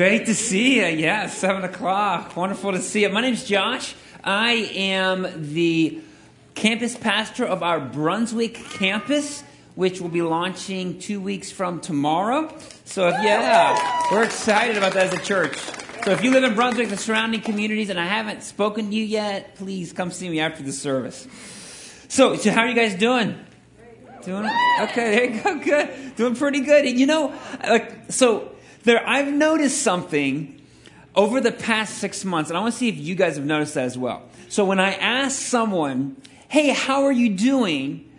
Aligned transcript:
Great 0.00 0.24
to 0.24 0.34
see 0.34 0.76
you. 0.76 0.86
Yeah, 0.96 1.26
seven 1.26 1.62
o'clock. 1.62 2.34
Wonderful 2.34 2.72
to 2.72 2.80
see 2.80 3.02
you. 3.02 3.10
My 3.10 3.20
name's 3.20 3.44
Josh. 3.44 3.94
I 4.24 4.52
am 4.74 5.52
the 5.52 6.00
campus 6.54 6.96
pastor 6.96 7.44
of 7.44 7.62
our 7.62 7.80
Brunswick 7.80 8.54
campus, 8.54 9.44
which 9.74 10.00
will 10.00 10.08
be 10.08 10.22
launching 10.22 11.00
two 11.00 11.20
weeks 11.20 11.52
from 11.52 11.82
tomorrow. 11.82 12.50
So, 12.86 13.08
if, 13.08 13.14
yeah, 13.22 13.76
we're 14.10 14.22
excited 14.22 14.78
about 14.78 14.94
that 14.94 15.12
as 15.12 15.20
a 15.20 15.22
church. 15.22 15.58
So, 15.58 16.12
if 16.12 16.24
you 16.24 16.30
live 16.30 16.44
in 16.44 16.54
Brunswick, 16.54 16.88
the 16.88 16.96
surrounding 16.96 17.42
communities, 17.42 17.90
and 17.90 18.00
I 18.00 18.06
haven't 18.06 18.42
spoken 18.42 18.88
to 18.88 18.96
you 18.96 19.04
yet, 19.04 19.56
please 19.56 19.92
come 19.92 20.12
see 20.12 20.30
me 20.30 20.40
after 20.40 20.62
the 20.62 20.72
service. 20.72 21.28
So, 22.08 22.36
so 22.36 22.50
how 22.52 22.62
are 22.62 22.68
you 22.68 22.74
guys 22.74 22.94
doing? 22.94 23.38
Doing 24.24 24.46
okay. 24.80 25.10
There 25.14 25.24
you 25.24 25.42
go. 25.42 25.58
Good. 25.58 26.16
Doing 26.16 26.36
pretty 26.36 26.60
good. 26.60 26.86
And 26.86 26.98
you 26.98 27.04
know, 27.04 27.38
like 27.62 28.10
so 28.10 28.52
there, 28.82 29.06
I've 29.06 29.32
noticed 29.32 29.82
something 29.82 30.60
over 31.14 31.40
the 31.40 31.52
past 31.52 31.98
six 31.98 32.24
months, 32.24 32.50
and 32.50 32.56
I 32.56 32.60
want 32.60 32.72
to 32.72 32.78
see 32.78 32.88
if 32.88 32.96
you 32.96 33.14
guys 33.14 33.36
have 33.36 33.44
noticed 33.44 33.74
that 33.74 33.84
as 33.84 33.98
well. 33.98 34.22
So 34.48 34.64
when 34.64 34.80
I 34.80 34.94
ask 34.94 35.40
someone, 35.40 36.16
hey, 36.48 36.70
how 36.70 37.04
are 37.04 37.12
you 37.12 37.30
doing? 37.30 38.10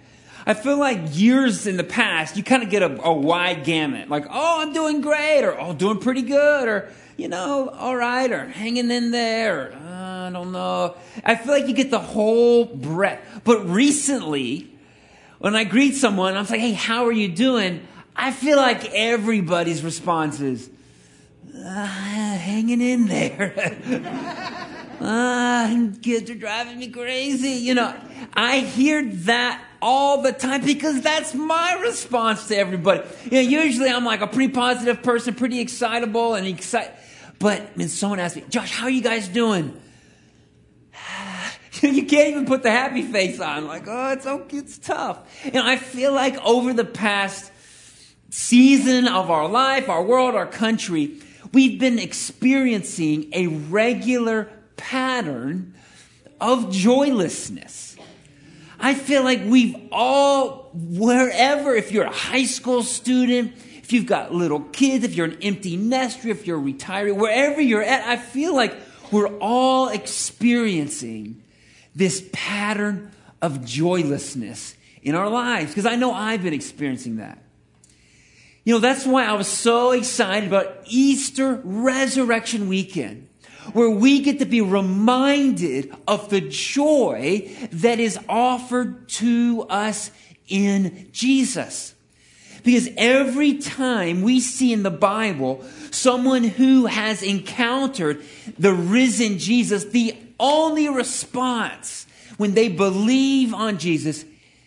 I 0.45 0.53
feel 0.53 0.77
like 0.77 0.99
years 1.11 1.67
in 1.67 1.77
the 1.77 1.83
past, 1.83 2.35
you 2.35 2.43
kind 2.43 2.63
of 2.63 2.69
get 2.69 2.83
a, 2.83 3.01
a 3.03 3.13
wide 3.13 3.63
gamut. 3.63 4.09
Like, 4.09 4.25
oh, 4.29 4.61
I'm 4.61 4.73
doing 4.73 5.01
great, 5.01 5.43
or 5.43 5.59
oh, 5.59 5.73
doing 5.73 5.99
pretty 5.99 6.23
good, 6.23 6.67
or, 6.67 6.89
you 7.17 7.27
know, 7.27 7.69
all 7.69 7.95
right, 7.95 8.31
or 8.31 8.45
hanging 8.47 8.91
in 8.91 9.11
there, 9.11 9.73
uh, 9.73 10.27
I 10.27 10.29
don't 10.31 10.51
know. 10.51 10.95
I 11.23 11.35
feel 11.35 11.53
like 11.53 11.67
you 11.67 11.73
get 11.73 11.91
the 11.91 11.99
whole 11.99 12.65
breadth. 12.65 13.41
But 13.43 13.67
recently, 13.67 14.69
when 15.39 15.55
I 15.55 15.63
greet 15.63 15.95
someone, 15.95 16.37
I'm 16.37 16.45
like, 16.45 16.59
hey, 16.59 16.73
how 16.73 17.05
are 17.05 17.11
you 17.11 17.27
doing? 17.27 17.85
I 18.15 18.31
feel 18.31 18.57
like 18.57 18.85
everybody's 18.93 19.83
response 19.83 20.39
is, 20.39 20.69
uh, 21.55 21.85
hanging 21.85 22.81
in 22.81 23.07
there. 23.07 23.53
uh, 24.99 25.91
kids 26.01 26.29
are 26.29 26.35
driving 26.35 26.79
me 26.79 26.89
crazy. 26.89 27.51
You 27.51 27.75
know, 27.75 27.95
I 28.33 28.59
hear 28.59 29.03
that 29.03 29.63
all 29.81 30.21
the 30.21 30.31
time 30.31 30.63
because 30.63 31.01
that's 31.01 31.33
my 31.33 31.79
response 31.81 32.47
to 32.49 32.57
everybody. 32.57 33.01
You 33.25 33.31
know, 33.31 33.63
usually 33.63 33.89
I'm 33.89 34.05
like 34.05 34.21
a 34.21 34.27
pretty 34.27 34.53
positive 34.53 35.01
person, 35.03 35.33
pretty 35.33 35.59
excitable 35.59 36.35
and 36.35 36.47
excited. 36.47 36.91
But 37.39 37.71
when 37.75 37.89
someone 37.89 38.19
asks 38.19 38.37
me, 38.37 38.43
Josh, 38.49 38.71
how 38.71 38.85
are 38.85 38.91
you 38.91 39.01
guys 39.01 39.27
doing? 39.27 39.79
you 41.81 42.05
can't 42.05 42.29
even 42.29 42.45
put 42.45 42.61
the 42.61 42.71
happy 42.71 43.01
face 43.01 43.39
on. 43.39 43.65
Like, 43.65 43.87
oh, 43.87 44.11
it's 44.11 44.27
okay, 44.27 44.57
it's 44.57 44.77
tough. 44.77 45.19
You 45.45 45.51
know, 45.53 45.65
I 45.65 45.77
feel 45.77 46.13
like 46.13 46.37
over 46.45 46.73
the 46.73 46.85
past 46.85 47.50
season 48.31 49.07
of 49.07 49.29
our 49.29 49.47
life, 49.47 49.89
our 49.89 50.01
world, 50.01 50.33
our 50.33 50.47
country, 50.47 51.19
we've 51.53 51.79
been 51.79 51.99
experiencing 51.99 53.29
a 53.33 53.47
regular 53.47 54.49
pattern 54.77 55.75
of 56.39 56.71
joylessness. 56.71 57.97
I 58.79 58.95
feel 58.95 59.23
like 59.23 59.41
we've 59.45 59.75
all, 59.91 60.71
wherever, 60.73 61.75
if 61.75 61.91
you're 61.91 62.05
a 62.05 62.11
high 62.11 62.45
school 62.45 62.81
student, 62.81 63.53
if 63.83 63.91
you've 63.91 64.07
got 64.07 64.33
little 64.33 64.61
kids, 64.61 65.03
if 65.03 65.13
you're 65.13 65.27
an 65.27 65.37
empty 65.41 65.75
nester, 65.75 66.29
if 66.29 66.47
you're 66.47 66.57
a 66.57 66.61
retiree, 66.61 67.15
wherever 67.15 67.61
you're 67.61 67.83
at, 67.83 68.07
I 68.07 68.15
feel 68.15 68.55
like 68.55 68.75
we're 69.11 69.37
all 69.39 69.89
experiencing 69.89 71.43
this 71.93 72.27
pattern 72.31 73.11
of 73.41 73.65
joylessness 73.65 74.75
in 75.03 75.15
our 75.15 75.29
lives. 75.29 75.71
Because 75.71 75.85
I 75.85 75.95
know 75.95 76.13
I've 76.13 76.41
been 76.41 76.53
experiencing 76.53 77.17
that. 77.17 77.37
You 78.63 78.75
know, 78.75 78.79
that's 78.79 79.05
why 79.05 79.25
I 79.25 79.33
was 79.33 79.47
so 79.47 79.91
excited 79.91 80.47
about 80.47 80.83
Easter 80.85 81.61
resurrection 81.63 82.67
weekend, 82.67 83.27
where 83.73 83.89
we 83.89 84.21
get 84.21 84.39
to 84.39 84.45
be 84.45 84.61
reminded 84.61 85.91
of 86.07 86.29
the 86.29 86.41
joy 86.41 87.49
that 87.71 87.99
is 87.99 88.19
offered 88.29 89.09
to 89.09 89.65
us 89.67 90.11
in 90.47 91.09
Jesus. 91.11 91.95
Because 92.63 92.89
every 92.97 93.57
time 93.57 94.21
we 94.21 94.39
see 94.39 94.71
in 94.71 94.83
the 94.83 94.91
Bible 94.91 95.65
someone 95.89 96.43
who 96.43 96.85
has 96.85 97.23
encountered 97.23 98.21
the 98.59 98.73
risen 98.73 99.39
Jesus, 99.39 99.85
the 99.85 100.15
only 100.39 100.87
response 100.87 102.05
when 102.37 102.53
they 102.53 102.67
believe 102.67 103.55
on 103.55 103.79
Jesus 103.79 104.23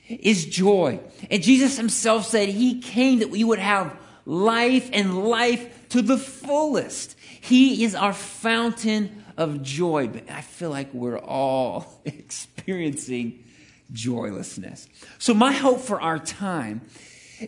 is 0.08 0.46
joy. 0.46 1.00
And 1.30 1.42
Jesus 1.42 1.76
himself 1.76 2.26
said 2.26 2.48
he 2.48 2.80
came 2.80 3.20
that 3.20 3.30
we 3.30 3.44
would 3.44 3.58
have 3.58 3.96
life 4.26 4.90
and 4.92 5.24
life 5.24 5.88
to 5.90 6.02
the 6.02 6.18
fullest. 6.18 7.16
He 7.40 7.84
is 7.84 7.94
our 7.94 8.12
fountain 8.12 9.24
of 9.36 9.62
joy. 9.62 10.08
But 10.08 10.30
I 10.30 10.40
feel 10.40 10.70
like 10.70 10.92
we're 10.92 11.18
all 11.18 12.00
experiencing 12.04 13.44
joylessness. 13.92 14.88
So, 15.18 15.34
my 15.34 15.52
hope 15.52 15.80
for 15.80 16.00
our 16.00 16.18
time 16.18 16.82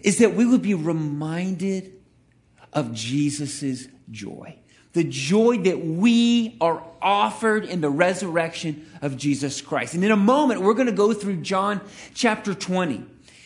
is 0.02 0.18
that 0.18 0.34
we 0.34 0.46
would 0.46 0.62
be 0.62 0.74
reminded 0.74 1.92
of 2.72 2.92
Jesus' 2.92 3.88
joy 4.10 4.58
the 4.96 5.04
joy 5.04 5.58
that 5.58 5.84
we 5.84 6.56
are 6.58 6.82
offered 7.02 7.66
in 7.66 7.82
the 7.82 7.90
resurrection 7.90 8.90
of 9.02 9.18
Jesus 9.18 9.60
Christ. 9.60 9.92
And 9.92 10.02
in 10.02 10.10
a 10.10 10.16
moment, 10.16 10.62
we're 10.62 10.72
going 10.72 10.86
to 10.86 10.92
go 10.92 11.12
through 11.12 11.42
John 11.42 11.82
chapter 12.14 12.54
20, 12.54 13.04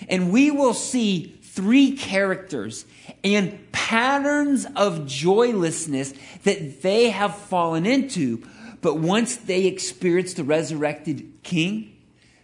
and 0.08 0.30
we 0.30 0.52
will 0.52 0.74
see 0.74 1.36
three 1.42 1.96
characters 1.96 2.86
and 3.24 3.72
patterns 3.72 4.64
of 4.76 5.08
joylessness 5.08 6.14
that 6.44 6.82
they 6.82 7.10
have 7.10 7.36
fallen 7.36 7.84
into. 7.84 8.46
But 8.80 8.98
once 8.98 9.34
they 9.34 9.66
experienced 9.66 10.36
the 10.36 10.44
resurrected 10.44 11.42
King, 11.42 11.96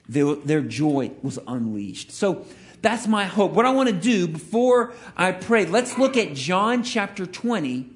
their, 0.09 0.35
their 0.35 0.63
joy 0.63 1.13
was 1.23 1.39
unleashed. 1.47 2.11
So 2.11 2.45
that's 2.83 3.07
my 3.07 3.25
hope. 3.25 3.53
What 3.53 3.67
I 3.67 3.71
want 3.71 3.89
to 3.89 3.95
do 3.95 4.27
before 4.27 4.95
I 5.17 5.31
pray, 5.31 5.65
let's 5.65 5.97
look 5.97 6.17
at 6.17 6.35
John 6.35 6.83
chapter 6.83 7.25
20 7.25 7.93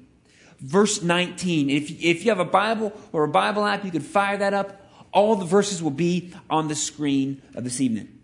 verse 0.61 1.01
19. 1.01 1.69
If, 1.69 1.91
if 2.01 2.23
you 2.23 2.31
have 2.31 2.39
a 2.39 2.45
Bible 2.45 2.93
or 3.11 3.23
a 3.23 3.27
Bible 3.27 3.65
app, 3.65 3.83
you 3.83 3.91
can 3.91 4.01
fire 4.01 4.37
that 4.37 4.53
up. 4.53 4.87
All 5.11 5.35
the 5.35 5.45
verses 5.45 5.83
will 5.83 5.91
be 5.91 6.33
on 6.49 6.67
the 6.67 6.75
screen 6.75 7.41
of 7.55 7.63
this 7.63 7.81
evening. 7.81 8.19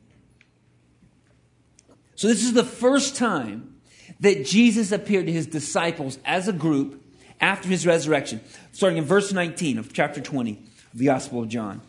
So, 2.16 2.28
this 2.28 2.44
is 2.44 2.54
the 2.54 2.64
first 2.64 3.16
time 3.16 3.76
that 4.22 4.46
Jesus 4.46 4.92
appeared 4.92 5.28
to 5.28 5.32
his 5.32 5.46
disciples 5.46 6.18
as 6.26 6.48
a 6.48 6.54
group 6.54 7.04
after 7.40 7.68
his 7.68 7.86
resurrection, 7.86 8.42
starting 8.72 8.98
in 8.98 9.04
verse 9.04 9.32
19 9.32 9.78
of 9.78 9.94
chapter 9.94 10.22
20 10.22 10.54
of 10.94 11.00
the 11.00 11.06
Gospel 11.06 11.44
of 11.44 11.50
John. 11.50 11.82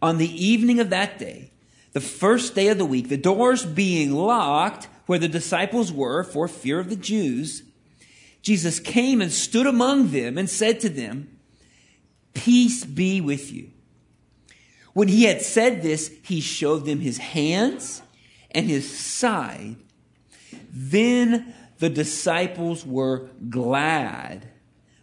On 0.00 0.18
the 0.18 0.44
evening 0.44 0.80
of 0.80 0.90
that 0.90 1.18
day, 1.18 1.50
the 1.92 2.00
first 2.00 2.54
day 2.54 2.68
of 2.68 2.78
the 2.78 2.86
week, 2.86 3.08
the 3.08 3.16
doors 3.16 3.66
being 3.66 4.12
locked 4.12 4.88
where 5.06 5.18
the 5.18 5.28
disciples 5.28 5.92
were 5.92 6.24
for 6.24 6.48
fear 6.48 6.78
of 6.78 6.88
the 6.88 6.96
Jews, 6.96 7.63
Jesus 8.44 8.78
came 8.78 9.22
and 9.22 9.32
stood 9.32 9.66
among 9.66 10.10
them 10.10 10.36
and 10.36 10.48
said 10.50 10.78
to 10.80 10.90
them, 10.90 11.38
Peace 12.34 12.84
be 12.84 13.22
with 13.22 13.50
you. 13.50 13.70
When 14.92 15.08
he 15.08 15.24
had 15.24 15.40
said 15.40 15.82
this, 15.82 16.12
he 16.22 16.42
showed 16.42 16.84
them 16.84 17.00
his 17.00 17.16
hands 17.16 18.02
and 18.50 18.68
his 18.68 18.96
side. 18.96 19.76
Then 20.70 21.54
the 21.78 21.88
disciples 21.88 22.84
were 22.84 23.30
glad 23.48 24.46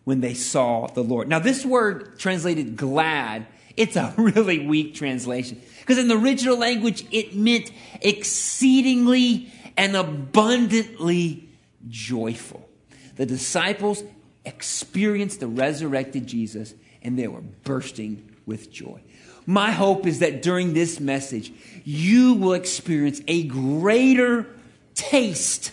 when 0.04 0.22
they 0.22 0.36
saw 0.36 0.86
the 0.86 1.04
Lord. 1.04 1.28
Now, 1.28 1.40
this 1.40 1.66
word 1.66 2.20
translated 2.20 2.78
glad, 2.78 3.48
it's 3.76 3.96
a 3.96 4.14
really 4.18 4.68
weak 4.68 4.94
translation. 4.94 5.60
Because 5.80 5.98
in 5.98 6.08
the 6.08 6.18
original 6.18 6.58
language, 6.58 7.06
it 7.12 7.36
meant 7.36 7.72
exceedingly 8.02 9.52
and 9.76 9.96
abundantly 9.96 11.50
joyful. 11.90 12.68
The 13.16 13.26
disciples 13.26 14.04
experienced 14.46 15.40
the 15.40 15.48
resurrected 15.48 16.28
Jesus 16.28 16.74
and 17.02 17.18
they 17.18 17.28
were 17.28 17.42
bursting 17.64 18.30
with 18.46 18.72
joy. 18.72 19.02
My 19.46 19.72
hope 19.72 20.06
is 20.06 20.20
that 20.20 20.42
during 20.42 20.74
this 20.74 21.00
message, 21.00 21.52
you 21.84 22.36
will 22.36 22.54
experience 22.54 23.22
a 23.28 23.44
greater 23.44 24.48
taste. 24.94 25.72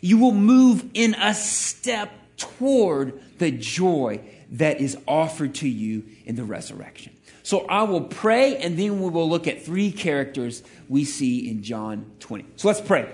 You 0.00 0.18
will 0.18 0.32
move 0.32 0.84
in 0.94 1.14
a 1.14 1.34
step 1.34 2.10
toward 2.36 3.20
the 3.38 3.50
joy 3.50 4.20
that 4.52 4.80
is 4.80 4.96
offered 5.06 5.54
to 5.56 5.68
you 5.68 6.04
in 6.24 6.36
the 6.36 6.44
resurrection. 6.44 7.12
So 7.42 7.60
I 7.66 7.84
will 7.84 8.02
pray 8.02 8.56
and 8.56 8.78
then 8.78 9.00
we 9.00 9.10
will 9.10 9.28
look 9.28 9.46
at 9.46 9.62
three 9.62 9.90
characters 9.90 10.62
we 10.88 11.04
see 11.04 11.48
in 11.48 11.62
John 11.62 12.10
20. 12.20 12.44
So 12.56 12.68
let's 12.68 12.80
pray. 12.80 13.10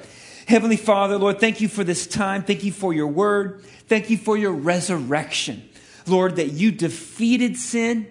Heavenly 0.47 0.77
Father, 0.77 1.17
Lord, 1.17 1.41
thank 1.41 1.61
you 1.61 1.69
for 1.69 1.85
this 1.85 2.07
time. 2.07 2.43
Thank 2.43 2.65
you 2.65 2.73
for 2.73 2.93
your 2.93 3.07
word. 3.07 3.63
Thank 3.89 4.11
you 4.11 4.19
for 4.19 4.37
your 4.37 4.53
resurrection. 4.53 5.69
Lord, 6.07 6.37
that 6.37 6.53
you 6.53 6.71
defeated 6.71 7.57
sin 7.57 8.07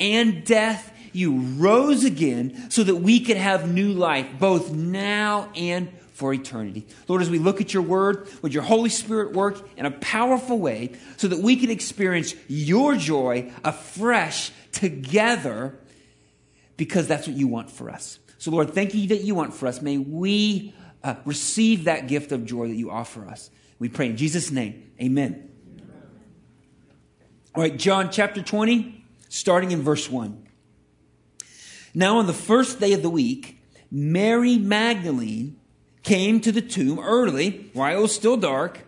and 0.00 0.44
death. 0.44 0.92
You 1.12 1.38
rose 1.38 2.04
again 2.04 2.70
so 2.70 2.82
that 2.82 2.96
we 2.96 3.20
could 3.20 3.36
have 3.36 3.72
new 3.72 3.92
life, 3.92 4.26
both 4.38 4.72
now 4.72 5.50
and 5.54 5.90
for 6.12 6.32
eternity. 6.32 6.86
Lord, 7.08 7.22
as 7.22 7.30
we 7.30 7.38
look 7.38 7.60
at 7.60 7.72
your 7.72 7.82
word, 7.82 8.28
would 8.42 8.52
your 8.52 8.62
Holy 8.62 8.90
Spirit 8.90 9.32
work 9.32 9.68
in 9.76 9.86
a 9.86 9.90
powerful 9.90 10.58
way 10.58 10.96
so 11.18 11.28
that 11.28 11.38
we 11.38 11.56
can 11.56 11.70
experience 11.70 12.34
your 12.48 12.96
joy 12.96 13.52
afresh 13.62 14.50
together 14.72 15.78
because 16.76 17.06
that's 17.06 17.26
what 17.26 17.36
you 17.36 17.46
want 17.46 17.70
for 17.70 17.90
us. 17.90 18.18
So, 18.38 18.50
Lord, 18.50 18.74
thank 18.74 18.94
you 18.94 19.08
that 19.08 19.22
you 19.22 19.34
want 19.34 19.54
for 19.54 19.66
us. 19.66 19.80
May 19.80 19.98
we 19.98 20.74
uh, 21.02 21.14
receive 21.24 21.84
that 21.84 22.08
gift 22.08 22.32
of 22.32 22.44
joy 22.44 22.68
that 22.68 22.74
you 22.74 22.90
offer 22.90 23.26
us. 23.26 23.50
We 23.78 23.88
pray 23.88 24.06
in 24.06 24.16
Jesus' 24.16 24.50
name. 24.50 24.90
Amen. 25.00 25.50
All 27.54 27.62
right, 27.62 27.76
John 27.76 28.10
chapter 28.10 28.42
20, 28.42 29.04
starting 29.28 29.70
in 29.70 29.82
verse 29.82 30.10
1. 30.10 30.46
Now, 31.94 32.18
on 32.18 32.26
the 32.26 32.34
first 32.34 32.80
day 32.80 32.92
of 32.92 33.00
the 33.00 33.08
week, 33.08 33.58
Mary 33.90 34.58
Magdalene 34.58 35.56
came 36.02 36.40
to 36.40 36.52
the 36.52 36.60
tomb 36.60 36.98
early, 36.98 37.70
while 37.72 37.96
it 37.96 38.00
was 38.00 38.14
still 38.14 38.36
dark, 38.36 38.80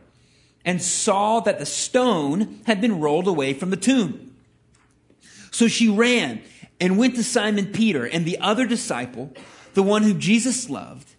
and 0.65 0.83
saw 0.83 1.41
that 1.41 1.59
the 1.59 1.67
stone 1.67 2.61
had 2.67 2.81
been 2.81 3.01
rolled 3.01 3.27
away 3.27 3.55
from 3.55 3.71
the 3.71 3.77
tomb. 3.77 4.37
So 5.51 5.67
she 5.67 5.89
ran 5.89 6.43
and 6.81 6.99
went 6.99 7.17
to 7.17 7.25
Simon 7.25 7.73
Peter 7.73 8.05
and 8.05 8.27
the 8.27 8.39
other 8.39 8.67
disciple, 8.67 9.33
the 9.75 9.83
one 9.83 10.03
whom 10.03 10.21
Jesus 10.21 10.69
loved, 10.69 11.15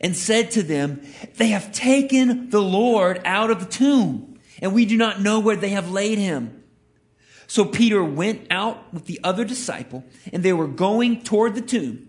and 0.00 0.16
said 0.16 0.50
to 0.52 0.62
them, 0.62 1.02
They 1.36 1.48
have 1.48 1.72
taken 1.72 2.50
the 2.50 2.62
Lord 2.62 3.20
out 3.24 3.50
of 3.50 3.60
the 3.60 3.66
tomb, 3.66 4.38
and 4.60 4.74
we 4.74 4.86
do 4.86 4.96
not 4.96 5.20
know 5.20 5.40
where 5.40 5.56
they 5.56 5.70
have 5.70 5.90
laid 5.90 6.18
him. 6.18 6.62
So 7.46 7.64
Peter 7.64 8.02
went 8.02 8.46
out 8.50 8.92
with 8.94 9.06
the 9.06 9.20
other 9.24 9.44
disciple, 9.44 10.04
and 10.32 10.42
they 10.42 10.52
were 10.52 10.68
going 10.68 11.22
toward 11.22 11.54
the 11.54 11.60
tomb. 11.60 12.08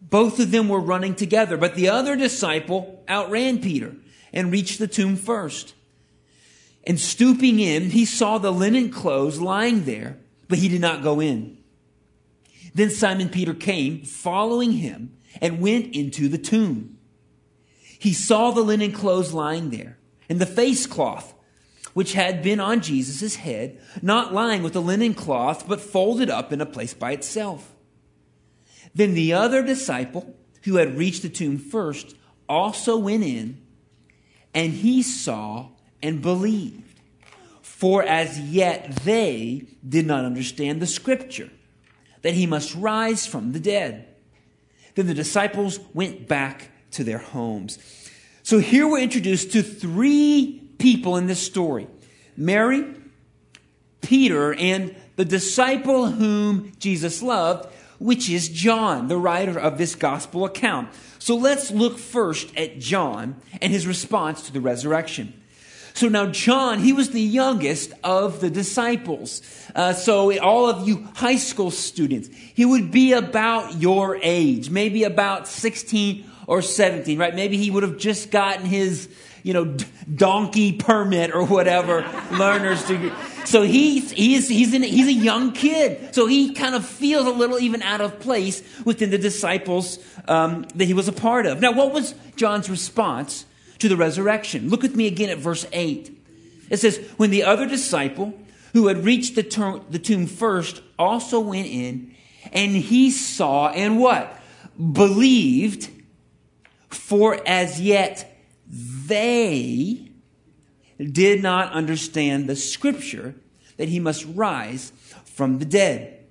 Both 0.00 0.38
of 0.38 0.50
them 0.50 0.68
were 0.68 0.80
running 0.80 1.14
together, 1.14 1.56
but 1.56 1.74
the 1.74 1.88
other 1.88 2.16
disciple 2.16 3.02
outran 3.08 3.60
Peter 3.60 3.96
and 4.32 4.52
reached 4.52 4.78
the 4.78 4.86
tomb 4.86 5.16
first. 5.16 5.74
And 6.86 7.00
stooping 7.00 7.60
in, 7.60 7.90
he 7.90 8.04
saw 8.04 8.38
the 8.38 8.52
linen 8.52 8.90
clothes 8.90 9.40
lying 9.40 9.84
there, 9.84 10.18
but 10.48 10.58
he 10.58 10.68
did 10.68 10.80
not 10.80 11.02
go 11.02 11.20
in. 11.20 11.58
Then 12.74 12.90
Simon 12.90 13.28
Peter 13.28 13.54
came, 13.54 14.04
following 14.04 14.72
him, 14.72 15.16
and 15.40 15.60
went 15.60 15.94
into 15.94 16.28
the 16.28 16.38
tomb. 16.38 16.97
He 17.98 18.12
saw 18.12 18.50
the 18.50 18.62
linen 18.62 18.92
clothes 18.92 19.32
lying 19.32 19.70
there, 19.70 19.98
and 20.28 20.40
the 20.40 20.46
face 20.46 20.86
cloth, 20.86 21.34
which 21.94 22.12
had 22.12 22.42
been 22.42 22.60
on 22.60 22.80
Jesus' 22.80 23.36
head, 23.36 23.80
not 24.02 24.32
lying 24.32 24.62
with 24.62 24.72
the 24.72 24.82
linen 24.82 25.14
cloth, 25.14 25.66
but 25.66 25.80
folded 25.80 26.30
up 26.30 26.52
in 26.52 26.60
a 26.60 26.66
place 26.66 26.94
by 26.94 27.12
itself. 27.12 27.74
Then 28.94 29.14
the 29.14 29.32
other 29.32 29.62
disciple, 29.62 30.34
who 30.64 30.76
had 30.76 30.96
reached 30.96 31.22
the 31.22 31.28
tomb 31.28 31.58
first, 31.58 32.14
also 32.48 32.96
went 32.96 33.24
in, 33.24 33.60
and 34.54 34.72
he 34.72 35.02
saw 35.02 35.68
and 36.02 36.22
believed. 36.22 37.00
For 37.62 38.02
as 38.02 38.38
yet 38.40 38.96
they 39.04 39.66
did 39.86 40.06
not 40.06 40.24
understand 40.24 40.80
the 40.80 40.86
scripture, 40.86 41.50
that 42.22 42.34
he 42.34 42.46
must 42.46 42.74
rise 42.74 43.26
from 43.26 43.52
the 43.52 43.60
dead. 43.60 44.08
Then 44.94 45.06
the 45.06 45.14
disciples 45.14 45.78
went 45.94 46.26
back 46.26 46.70
to 46.92 47.04
their 47.04 47.18
homes. 47.18 47.78
So 48.42 48.58
here 48.58 48.88
we're 48.88 49.00
introduced 49.00 49.52
to 49.52 49.62
three 49.62 50.62
people 50.78 51.16
in 51.16 51.26
this 51.26 51.40
story 51.40 51.86
Mary, 52.36 52.94
Peter, 54.00 54.54
and 54.54 54.94
the 55.16 55.24
disciple 55.24 56.06
whom 56.06 56.72
Jesus 56.78 57.22
loved, 57.22 57.68
which 57.98 58.30
is 58.30 58.48
John, 58.48 59.08
the 59.08 59.18
writer 59.18 59.58
of 59.58 59.76
this 59.76 59.94
gospel 59.94 60.44
account. 60.44 60.88
So 61.18 61.36
let's 61.36 61.70
look 61.70 61.98
first 61.98 62.56
at 62.56 62.78
John 62.78 63.40
and 63.60 63.72
his 63.72 63.86
response 63.86 64.46
to 64.46 64.52
the 64.52 64.60
resurrection. 64.60 65.34
So 65.94 66.08
now, 66.08 66.26
John, 66.26 66.78
he 66.78 66.92
was 66.92 67.10
the 67.10 67.20
youngest 67.20 67.92
of 68.04 68.40
the 68.40 68.50
disciples. 68.50 69.42
Uh, 69.74 69.92
so, 69.92 70.38
all 70.38 70.70
of 70.70 70.86
you 70.86 71.08
high 71.16 71.36
school 71.38 71.72
students, 71.72 72.28
he 72.54 72.64
would 72.64 72.92
be 72.92 73.14
about 73.14 73.80
your 73.80 74.16
age, 74.22 74.70
maybe 74.70 75.02
about 75.02 75.48
16 75.48 76.24
or 76.48 76.62
17, 76.62 77.18
right? 77.18 77.34
Maybe 77.34 77.58
he 77.58 77.70
would 77.70 77.82
have 77.82 77.98
just 77.98 78.30
gotten 78.30 78.64
his, 78.64 79.10
you 79.42 79.52
know, 79.52 79.76
donkey 80.12 80.72
permit 80.72 81.34
or 81.34 81.44
whatever, 81.44 82.10
learner's 82.32 82.82
degree. 82.84 83.12
So 83.44 83.62
he's, 83.62 84.10
he's, 84.10 84.48
he's, 84.48 84.72
in, 84.72 84.82
he's 84.82 85.08
a 85.08 85.12
young 85.12 85.52
kid. 85.52 86.14
So 86.14 86.26
he 86.26 86.54
kind 86.54 86.74
of 86.74 86.86
feels 86.86 87.26
a 87.26 87.30
little 87.30 87.58
even 87.58 87.82
out 87.82 88.00
of 88.00 88.18
place 88.18 88.62
within 88.86 89.10
the 89.10 89.18
disciples 89.18 89.98
um, 90.26 90.66
that 90.74 90.86
he 90.86 90.94
was 90.94 91.06
a 91.06 91.12
part 91.12 91.44
of. 91.44 91.60
Now, 91.60 91.72
what 91.72 91.92
was 91.92 92.14
John's 92.34 92.70
response 92.70 93.44
to 93.80 93.88
the 93.90 93.96
resurrection? 93.96 94.70
Look 94.70 94.80
with 94.80 94.96
me 94.96 95.06
again 95.06 95.28
at 95.28 95.36
verse 95.36 95.66
8. 95.70 96.18
It 96.70 96.78
says, 96.78 96.96
When 97.18 97.28
the 97.28 97.44
other 97.44 97.66
disciple 97.66 98.32
who 98.72 98.86
had 98.86 99.04
reached 99.04 99.34
the, 99.34 99.42
tomb, 99.42 99.84
the 99.90 99.98
tomb 99.98 100.26
first 100.26 100.80
also 100.98 101.40
went 101.40 101.66
in, 101.66 102.14
and 102.54 102.74
he 102.74 103.10
saw 103.10 103.68
and 103.68 103.98
what? 103.98 104.34
Believed, 104.78 105.90
for 106.88 107.40
as 107.46 107.80
yet 107.80 108.36
they 108.66 110.10
did 110.98 111.42
not 111.42 111.72
understand 111.72 112.48
the 112.48 112.56
scripture 112.56 113.34
that 113.76 113.88
he 113.88 114.00
must 114.00 114.26
rise 114.26 114.92
from 115.24 115.58
the 115.58 115.64
dead. 115.64 116.24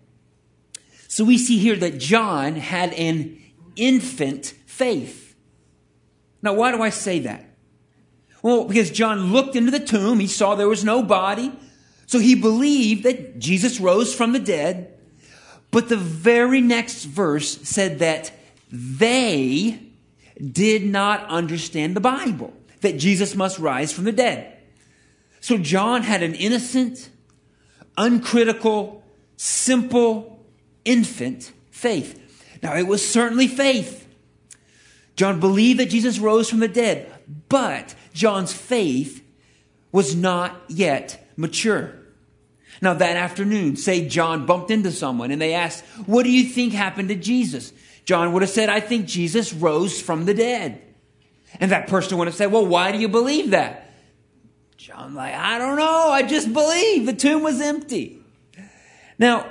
So 1.08 1.24
we 1.24 1.38
see 1.38 1.58
here 1.58 1.78
that 1.78 1.98
John 1.98 2.56
had 2.56 2.94
an 2.94 3.42
infant 3.76 4.54
faith. 4.66 5.36
Now, 6.42 6.54
why 6.54 6.72
do 6.72 6.82
I 6.82 6.90
say 6.90 7.20
that? 7.20 7.46
Well, 8.44 8.66
because 8.66 8.92
John 8.92 9.32
looked 9.32 9.56
into 9.56 9.72
the 9.72 9.80
tomb, 9.80 10.20
he 10.20 10.28
saw 10.28 10.56
there 10.56 10.70
was 10.70 10.84
no 10.84 11.02
body, 11.02 11.52
so 12.06 12.20
he 12.20 12.36
believed 12.36 13.04
that 13.04 13.40
Jesus 13.40 13.80
rose 13.80 14.14
from 14.14 14.34
the 14.34 14.40
dead. 14.40 14.94
But 15.72 15.90
the 15.90 15.98
very 15.98 16.62
next 16.62 17.06
verse 17.06 17.58
said 17.68 18.00
that 18.00 18.32
they 18.72 19.87
did 20.40 20.86
not 20.86 21.26
understand 21.28 21.96
the 21.96 22.02
Bible 22.02 22.54
that 22.82 22.98
Jesus 22.98 23.36
must 23.36 23.60
rise 23.60 23.92
from 23.92 24.04
the 24.04 24.12
dead. 24.12 24.58
So 25.40 25.58
John 25.58 26.04
had 26.04 26.24
an 26.24 26.36
innocent, 26.36 27.10
uncritical, 27.98 29.04
simple, 29.36 30.46
infant 30.86 31.52
faith. 31.72 32.24
Now, 32.62 32.76
it 32.76 32.88
was 32.88 33.08
certainly 33.08 33.48
faith. 33.48 34.08
John 35.16 35.40
believed 35.40 35.80
that 35.80 35.90
Jesus 35.90 36.20
rose 36.20 36.50
from 36.50 36.60
the 36.60 36.68
dead, 36.68 37.12
but 37.50 37.96
John's 38.14 38.54
faith 38.54 39.24
was 39.92 40.16
not 40.16 40.56
yet 40.68 41.28
mature. 41.36 41.94
Now, 42.82 42.94
that 42.94 43.18
afternoon, 43.18 43.76
say 43.76 44.08
John 44.08 44.46
bumped 44.46 44.70
into 44.70 44.92
someone 44.92 45.32
and 45.32 45.42
they 45.42 45.54
asked, 45.54 45.84
What 46.06 46.24
do 46.24 46.32
you 46.32 46.44
think 46.44 46.74
happened 46.74 47.10
to 47.10 47.16
Jesus? 47.16 47.74
John 48.08 48.32
would 48.32 48.42
have 48.42 48.50
said, 48.50 48.70
I 48.70 48.80
think 48.80 49.06
Jesus 49.06 49.52
rose 49.52 50.00
from 50.00 50.24
the 50.24 50.34
dead. 50.34 50.82
And 51.60 51.72
that 51.72 51.88
person 51.88 52.18
would 52.18 52.28
have 52.28 52.36
said, 52.36 52.54
Well, 52.54 52.66
why 52.66 52.94
do 52.94 53.00
you 53.00 53.10
believe 53.10 53.52
that? 53.52 53.92
John, 54.78 55.14
like, 55.14 55.34
I 55.34 55.60
don't 55.60 55.76
know. 55.76 56.10
I 56.10 56.24
just 56.24 56.54
believe 56.54 57.06
the 57.06 57.12
tomb 57.12 57.44
was 57.44 57.60
empty. 57.60 58.24
Now, 59.20 59.50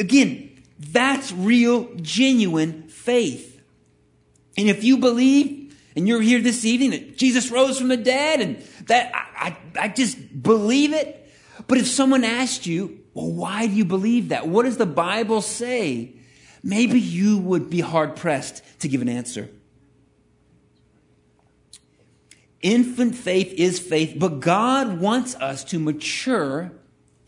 again, 0.00 0.50
that's 0.80 1.30
real, 1.30 1.94
genuine 2.02 2.88
faith. 2.88 3.62
And 4.58 4.68
if 4.68 4.82
you 4.82 4.98
believe, 4.98 5.78
and 5.94 6.08
you're 6.08 6.20
here 6.20 6.40
this 6.40 6.64
evening, 6.64 6.90
that 6.90 7.16
Jesus 7.16 7.52
rose 7.52 7.78
from 7.78 7.88
the 7.88 7.96
dead, 7.96 8.40
and 8.40 8.56
that 8.86 9.12
I, 9.14 9.48
I, 9.48 9.56
I 9.84 9.88
just 9.88 10.42
believe 10.42 10.92
it. 10.92 11.30
But 11.68 11.78
if 11.78 11.86
someone 11.86 12.24
asked 12.24 12.66
you, 12.66 12.98
well, 13.14 13.30
why 13.30 13.68
do 13.68 13.74
you 13.74 13.84
believe 13.84 14.30
that? 14.30 14.48
What 14.48 14.64
does 14.64 14.76
the 14.76 14.86
Bible 14.86 15.40
say? 15.40 16.15
Maybe 16.66 16.98
you 16.98 17.38
would 17.38 17.70
be 17.70 17.78
hard 17.78 18.16
pressed 18.16 18.60
to 18.80 18.88
give 18.88 19.00
an 19.00 19.08
answer. 19.08 19.48
Infant 22.60 23.14
faith 23.14 23.52
is 23.52 23.78
faith, 23.78 24.16
but 24.18 24.40
God 24.40 24.98
wants 24.98 25.36
us 25.36 25.62
to 25.66 25.78
mature 25.78 26.72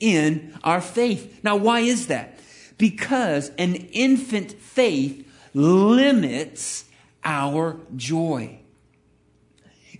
in 0.01 0.59
our 0.65 0.81
faith. 0.81 1.39
Now, 1.45 1.55
why 1.55 1.81
is 1.81 2.09
that? 2.09 2.41
Because 2.79 3.51
an 3.51 3.77
infant 3.77 4.55
faith 4.55 5.25
limits 5.55 6.87
our 7.23 7.79
joy. 7.95 8.59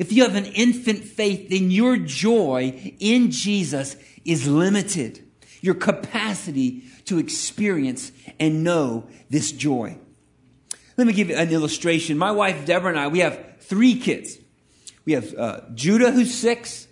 If 0.01 0.11
you 0.13 0.25
have 0.25 0.35
an 0.35 0.47
infant 0.47 1.05
faith, 1.05 1.49
then 1.49 1.71
your 1.71 1.97
joy 1.97 2.95
in 2.99 3.31
Jesus 3.31 3.95
is 4.25 4.49
limited. 4.49 5.23
Your 5.61 5.75
capacity 5.75 6.88
to 7.09 7.19
experience 7.19 8.13
and 8.39 8.65
know 8.65 9.07
this 9.31 9.53
joy. 9.53 9.99
Let 10.97 11.07
me 11.07 11.13
give 11.13 11.29
you 11.29 11.37
an 11.37 11.51
illustration. 11.51 12.19
My 12.19 12.33
wife 12.33 12.67
Deborah 12.67 12.91
and 12.91 12.99
I, 12.99 13.09
we 13.09 13.21
have 13.21 13.57
three 13.61 13.99
kids. 13.99 14.39
We 15.05 15.13
have 15.13 15.35
uh, 15.35 15.61
Judah, 15.75 16.11
who's 16.11 16.35
six, 16.35 16.89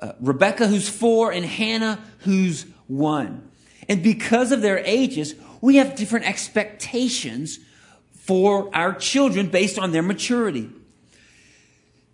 uh, 0.00 0.12
Rebecca, 0.20 0.66
who's 0.66 0.88
four, 0.88 1.30
and 1.30 1.44
Hannah, 1.44 2.02
who's 2.20 2.66
one. 2.86 3.50
And 3.88 4.02
because 4.02 4.50
of 4.52 4.62
their 4.62 4.78
ages, 4.78 5.34
we 5.60 5.76
have 5.76 5.94
different 5.94 6.26
expectations 6.26 7.58
for 8.14 8.74
our 8.74 8.94
children 8.94 9.48
based 9.48 9.78
on 9.78 9.92
their 9.92 10.02
maturity. 10.02 10.70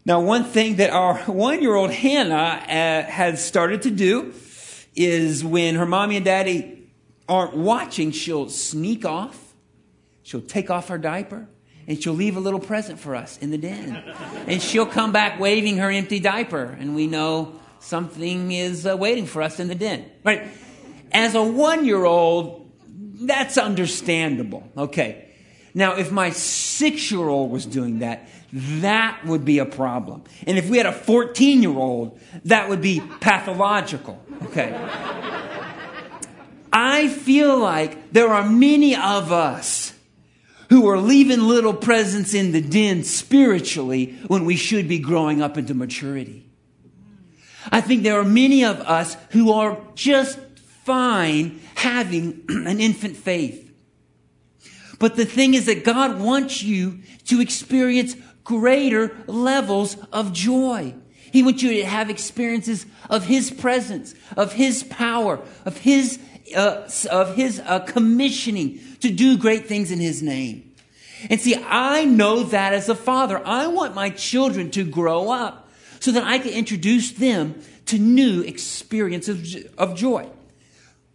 Now, 0.07 0.21
one 0.21 0.45
thing 0.45 0.77
that 0.77 0.91
our 0.91 1.17
one 1.27 1.63
year 1.63 1.75
old 1.75 1.91
Hannah 1.91 2.35
uh, 2.35 3.11
has 3.11 3.45
started 3.45 3.83
to 3.83 3.91
do 3.91 4.35
is 4.97 5.45
when 5.45 5.75
her 5.75 5.87
mommy 5.87 6.17
and 6.17 6.25
daddy 6.25 6.74
aren't 7.29 7.57
watching, 7.57 8.11
she'll 8.11 8.49
sneak 8.49 9.05
off, 9.05 9.55
she'll 10.23 10.41
take 10.41 10.71
off 10.71 10.89
her 10.89 10.99
diaper, 10.99 11.49
and 11.87 12.03
she'll 12.03 12.15
leave 12.15 12.37
a 12.37 12.41
little 12.41 12.61
present 12.61 12.99
for 12.99 13.15
us 13.15 13.39
in 13.39 13.51
the 13.51 13.59
den. 13.59 13.97
and 14.47 14.61
she'll 14.63 14.87
come 14.87 15.13
back 15.13 15.39
waving 15.39 15.79
her 15.79 15.91
empty 15.91 16.21
diaper, 16.21 16.77
and 16.79 16.95
we 16.95 17.07
know 17.07 17.61
something 17.81 18.53
is 18.53 18.87
uh, 18.87 18.97
waiting 18.97 19.27
for 19.27 19.43
us 19.43 19.61
in 19.61 19.69
the 19.69 19.75
den. 19.75 20.11
Right? 20.23 20.49
As 21.13 21.35
a 21.35 21.43
one 21.43 21.85
year 21.85 22.05
old, 22.05 22.71
that's 22.89 23.59
understandable. 23.59 24.69
Okay. 24.77 25.29
Now, 25.75 25.97
if 25.97 26.13
my 26.13 26.31
six 26.31 27.11
year 27.11 27.29
old 27.29 27.51
was 27.51 27.67
doing 27.67 27.99
that, 27.99 28.29
that 28.53 29.25
would 29.27 29.45
be 29.45 29.59
a 29.59 29.67
problem. 29.67 30.23
And 30.47 30.57
if 30.57 30.71
we 30.71 30.77
had 30.77 30.87
a 30.87 30.93
14 30.93 31.63
year 31.63 31.77
old, 31.77 32.21
that 32.45 32.69
would 32.69 32.81
be 32.81 33.03
pathological. 33.21 34.23
Okay. 34.45 34.71
I 36.77 37.07
feel 37.07 37.57
like 37.57 38.13
there 38.13 38.29
are 38.29 38.45
many 38.45 38.97
of 38.97 39.31
us 39.31 39.95
who 40.71 40.89
are 40.89 40.99
leaving 40.99 41.41
little 41.41 41.73
presents 41.73 42.35
in 42.35 42.51
the 42.51 42.61
den 42.61 43.05
spiritually 43.05 44.19
when 44.27 44.45
we 44.45 44.57
should 44.57 44.89
be 44.89 44.99
growing 44.99 45.41
up 45.41 45.57
into 45.57 45.73
maturity. 45.73 46.45
I 47.71 47.81
think 47.81 48.03
there 48.03 48.19
are 48.19 48.25
many 48.25 48.65
of 48.65 48.81
us 48.81 49.17
who 49.31 49.53
are 49.53 49.79
just 49.95 50.41
fine 50.59 51.61
having 51.77 52.45
an 52.49 52.81
infant 52.81 53.17
faith. 53.17 53.73
But 54.99 55.15
the 55.15 55.25
thing 55.27 55.55
is 55.55 55.67
that 55.67 55.85
God 55.85 56.21
wants 56.21 56.61
you 56.61 57.03
to 57.27 57.41
experience 57.41 58.17
greater 58.43 59.17
levels 59.29 59.97
of 60.13 60.33
joy. 60.33 60.95
He 61.33 61.43
wants 61.43 61.63
you 61.63 61.75
to 61.75 61.85
have 61.85 62.11
experiences 62.11 62.87
of 63.11 63.25
His 63.25 63.51
presence, 63.51 64.15
of 64.37 64.53
His 64.53 64.85
power, 64.85 65.41
of 65.65 65.79
His, 65.79 66.19
uh, 66.55 66.89
of 67.11 67.37
His 67.37 67.61
uh, 67.61 67.81
commissioning 67.81 68.81
to 69.01 69.11
do 69.11 69.37
great 69.37 69.67
things 69.67 69.91
in 69.91 70.01
His 70.01 70.23
name. 70.23 70.73
And 71.31 71.41
see, 71.41 71.57
I 71.57 72.05
know 72.05 72.43
that 72.45 72.73
as 72.73 72.89
a 72.89 72.95
father. 72.95 73.41
I 73.47 73.67
want 73.67 73.95
my 73.95 74.11
children 74.11 74.71
to 74.73 74.85
grow 74.85 75.31
up 75.31 75.71
so 76.01 76.13
that 76.13 76.25
I 76.25 76.39
can 76.39 76.53
introduce 76.53 77.13
them 77.13 77.63
to 77.87 77.99
new 77.99 78.43
experiences 78.43 79.65
of 79.79 79.97
joy. 79.97 80.29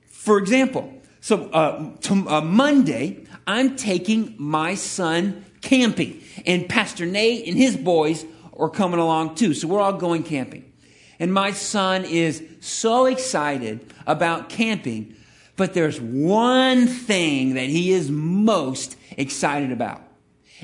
For 0.07 0.37
example, 0.37 0.93
so 1.21 1.49
uh, 1.49 1.91
uh, 2.09 2.41
Monday, 2.41 3.25
I'm 3.45 3.75
taking 3.75 4.35
my 4.37 4.75
son 4.75 5.45
camping. 5.61 6.21
And 6.45 6.69
Pastor 6.69 7.05
Nate 7.05 7.47
and 7.47 7.57
his 7.57 7.75
boys 7.75 8.25
are 8.57 8.69
coming 8.69 8.99
along 8.99 9.35
too. 9.35 9.53
So 9.53 9.67
we're 9.67 9.79
all 9.79 9.93
going 9.93 10.23
camping. 10.23 10.71
And 11.19 11.33
my 11.33 11.51
son 11.51 12.05
is 12.05 12.43
so 12.61 13.05
excited 13.05 13.93
about 14.07 14.49
camping, 14.49 15.15
but 15.59 15.73
there's 15.73 15.99
one 15.99 16.87
thing 16.87 17.55
that 17.55 17.67
he 17.67 17.91
is 17.91 18.09
most 18.09 18.95
excited 19.17 19.73
about. 19.73 20.01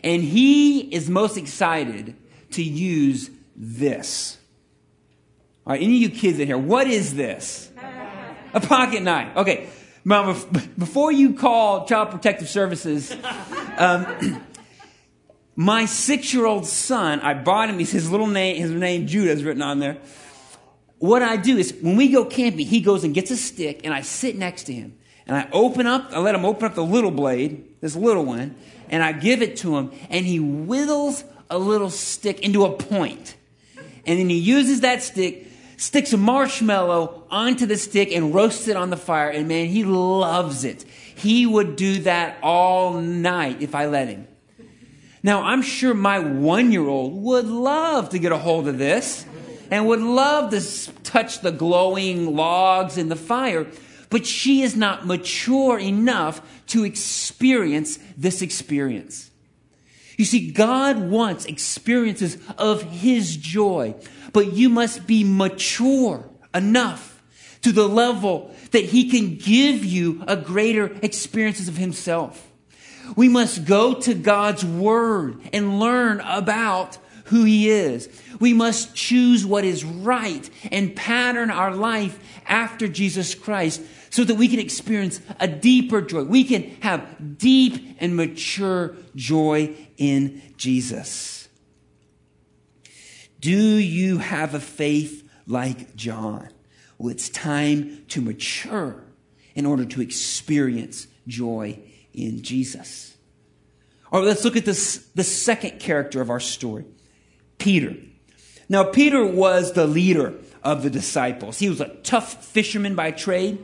And 0.06 0.24
he 0.24 0.80
is 0.80 1.10
most 1.10 1.36
excited 1.36 2.16
to 2.52 2.64
use 2.64 3.30
this. 3.58 4.38
All 5.68 5.74
right, 5.74 5.82
any 5.82 5.98
of 5.98 6.02
you 6.02 6.10
kids 6.18 6.40
in 6.40 6.48
here, 6.48 6.58
what 6.58 6.88
is 6.88 7.14
this? 7.14 7.70
A 8.54 8.62
pocket 8.62 9.04
knife. 9.04 9.36
Okay, 9.36 9.68
Mama, 10.06 10.40
before 10.78 11.12
you 11.12 11.34
call 11.34 11.86
Child 11.86 12.12
Protective 12.12 12.48
Services, 12.48 13.14
um, 13.78 14.42
my 15.58 15.88
six-year-old 15.88 16.66
son, 16.66 17.20
I 17.20 17.34
bought 17.34 17.70
him. 17.70 17.80
His 17.80 18.10
little 18.10 18.28
name, 18.28 18.56
his 18.56 18.72
name 18.72 19.08
Judah 19.08 19.32
is 19.32 19.44
written 19.44 19.62
on 19.62 19.80
there. 19.80 19.98
What 21.00 21.22
I 21.22 21.38
do 21.38 21.58
is 21.58 21.74
when 21.82 21.98
we 21.98 22.10
go 22.10 22.26
camping, 22.26 22.66
he 22.66 22.80
goes 22.80 23.04
and 23.04 23.14
gets 23.14 23.32
a 23.32 23.38
stick, 23.38 23.82
and 23.84 23.94
I 23.94 24.02
sit 24.02 24.38
next 24.38 24.64
to 24.64 24.74
him, 24.74 24.98
and 25.28 25.36
I 25.36 25.50
open 25.52 25.88
up. 25.88 26.10
I 26.12 26.20
let 26.20 26.36
him 26.36 26.46
open 26.46 26.66
up 26.66 26.76
the 26.76 26.86
little 26.86 27.12
blade, 27.12 27.82
this 27.82 27.96
little 27.96 28.26
one, 28.26 28.56
and 28.90 29.04
I 29.04 29.12
give 29.12 29.42
it 29.42 29.58
to 29.58 29.78
him, 29.78 29.92
and 30.10 30.26
he 30.26 30.38
whittles 30.38 31.24
a 31.50 31.58
little 31.58 31.90
stick 31.90 32.40
into 32.40 32.66
a 32.66 32.72
point, 32.72 33.36
and 34.06 34.20
then 34.20 34.30
he 34.30 34.38
uses 34.38 34.82
that 34.82 35.04
stick, 35.04 35.48
sticks 35.78 36.14
a 36.14 36.18
marshmallow 36.18 37.24
onto 37.30 37.66
the 37.66 37.78
stick, 37.78 38.12
and 38.12 38.34
roasts 38.34 38.68
it 38.68 38.78
on 38.78 38.90
the 38.90 38.98
fire. 38.98 39.30
And 39.30 39.48
man, 39.48 39.68
he 39.68 39.84
loves 39.84 40.64
it. 40.64 40.86
He 41.16 41.46
would 41.46 41.76
do 41.76 42.00
that 42.00 42.38
all 42.42 43.00
night 43.02 43.62
if 43.62 43.76
I 43.76 43.88
let 43.88 44.08
him. 44.08 44.28
Now, 45.24 45.42
I'm 45.42 45.64
sure 45.64 45.94
my 45.94 46.20
one 46.20 46.72
year 46.72 46.88
old 46.88 47.22
would 47.24 47.48
love 47.48 48.10
to 48.10 48.20
get 48.20 48.32
a 48.32 48.38
hold 48.38 48.68
of 48.68 48.78
this 48.78 49.26
and 49.72 49.88
would 49.88 50.02
love 50.02 50.52
to 50.52 50.92
touch 51.04 51.42
the 51.42 51.52
glowing 51.52 52.36
logs 52.36 52.98
in 52.98 53.10
the 53.10 53.16
fire, 53.16 53.68
but 54.10 54.26
she 54.26 54.62
is 54.62 54.76
not 54.76 55.06
mature 55.06 55.80
enough 55.80 56.42
to 56.68 56.84
experience 56.84 58.00
this 58.18 58.42
experience. 58.42 59.32
You 60.18 60.26
see, 60.26 60.52
God 60.52 61.10
wants 61.10 61.46
experiences 61.46 62.38
of 62.58 62.84
His 62.84 63.36
joy, 63.36 63.96
but 64.32 64.54
you 64.54 64.70
must 64.70 65.06
be 65.06 65.24
mature 65.24 66.30
enough 66.54 67.22
to 67.62 67.72
the 67.72 67.88
level 67.88 68.56
that 68.72 68.86
He 68.86 69.10
can 69.10 69.36
give 69.36 69.84
you 69.84 70.24
a 70.28 70.38
greater 70.38 70.96
experiences 71.02 71.68
of 71.68 71.78
Himself. 71.78 72.50
We 73.16 73.28
must 73.28 73.66
go 73.66 73.94
to 74.02 74.14
God's 74.14 74.64
Word 74.64 75.42
and 75.54 75.80
learn 75.80 76.22
about 76.22 76.98
who 77.26 77.44
He 77.44 77.70
is. 77.70 78.10
We 78.40 78.54
must 78.54 78.96
choose 78.96 79.46
what 79.46 79.64
is 79.64 79.84
right 79.84 80.50
and 80.72 80.96
pattern 80.96 81.52
our 81.52 81.74
life 81.76 82.20
after 82.46 82.88
Jesus 82.88 83.36
Christ 83.36 83.82
so 84.10 84.24
that 84.24 84.36
we 84.36 84.48
can 84.48 84.60
experience 84.60 85.20
a 85.40 85.48
deeper 85.48 86.02
joy. 86.02 86.24
We 86.24 86.44
can 86.44 86.64
have 86.82 87.38
deep 87.38 87.98
and 88.00 88.16
mature 88.16 88.96
joy 89.16 89.76
in 89.98 90.42
Jesus. 90.58 91.50
Do 93.40 93.52
you 93.52 94.20
have 94.20 94.56
a 94.56 94.60
faith 94.60 95.30
like 95.46 95.96
John? 95.96 96.50
Well, 96.98 97.10
it's 97.10 97.30
time 97.30 98.06
to 98.10 98.22
mature 98.22 99.04
in 99.54 99.66
order 99.66 99.86
to 99.86 100.02
experience 100.02 101.08
joy 101.28 101.80
in 102.14 102.42
Jesus. 102.42 103.18
All 104.12 104.20
right, 104.20 104.28
let's 104.28 104.46
look 104.46 104.56
at 104.56 104.66
this, 104.66 105.10
the 105.16 105.24
second 105.24 105.80
character 105.80 106.22
of 106.22 106.30
our 106.30 106.40
story, 106.40 106.86
Peter. 107.58 107.96
Now, 108.68 108.84
Peter 108.84 109.26
was 109.26 109.74
the 109.74 109.88
leader 109.88 110.34
of 110.64 110.84
the 110.84 110.90
disciples. 110.90 111.60
He 111.60 111.70
was 111.70 111.82
a 111.82 111.90
tough 112.04 112.46
fisherman 112.46 112.96
by 112.96 113.12
trade, 113.12 113.64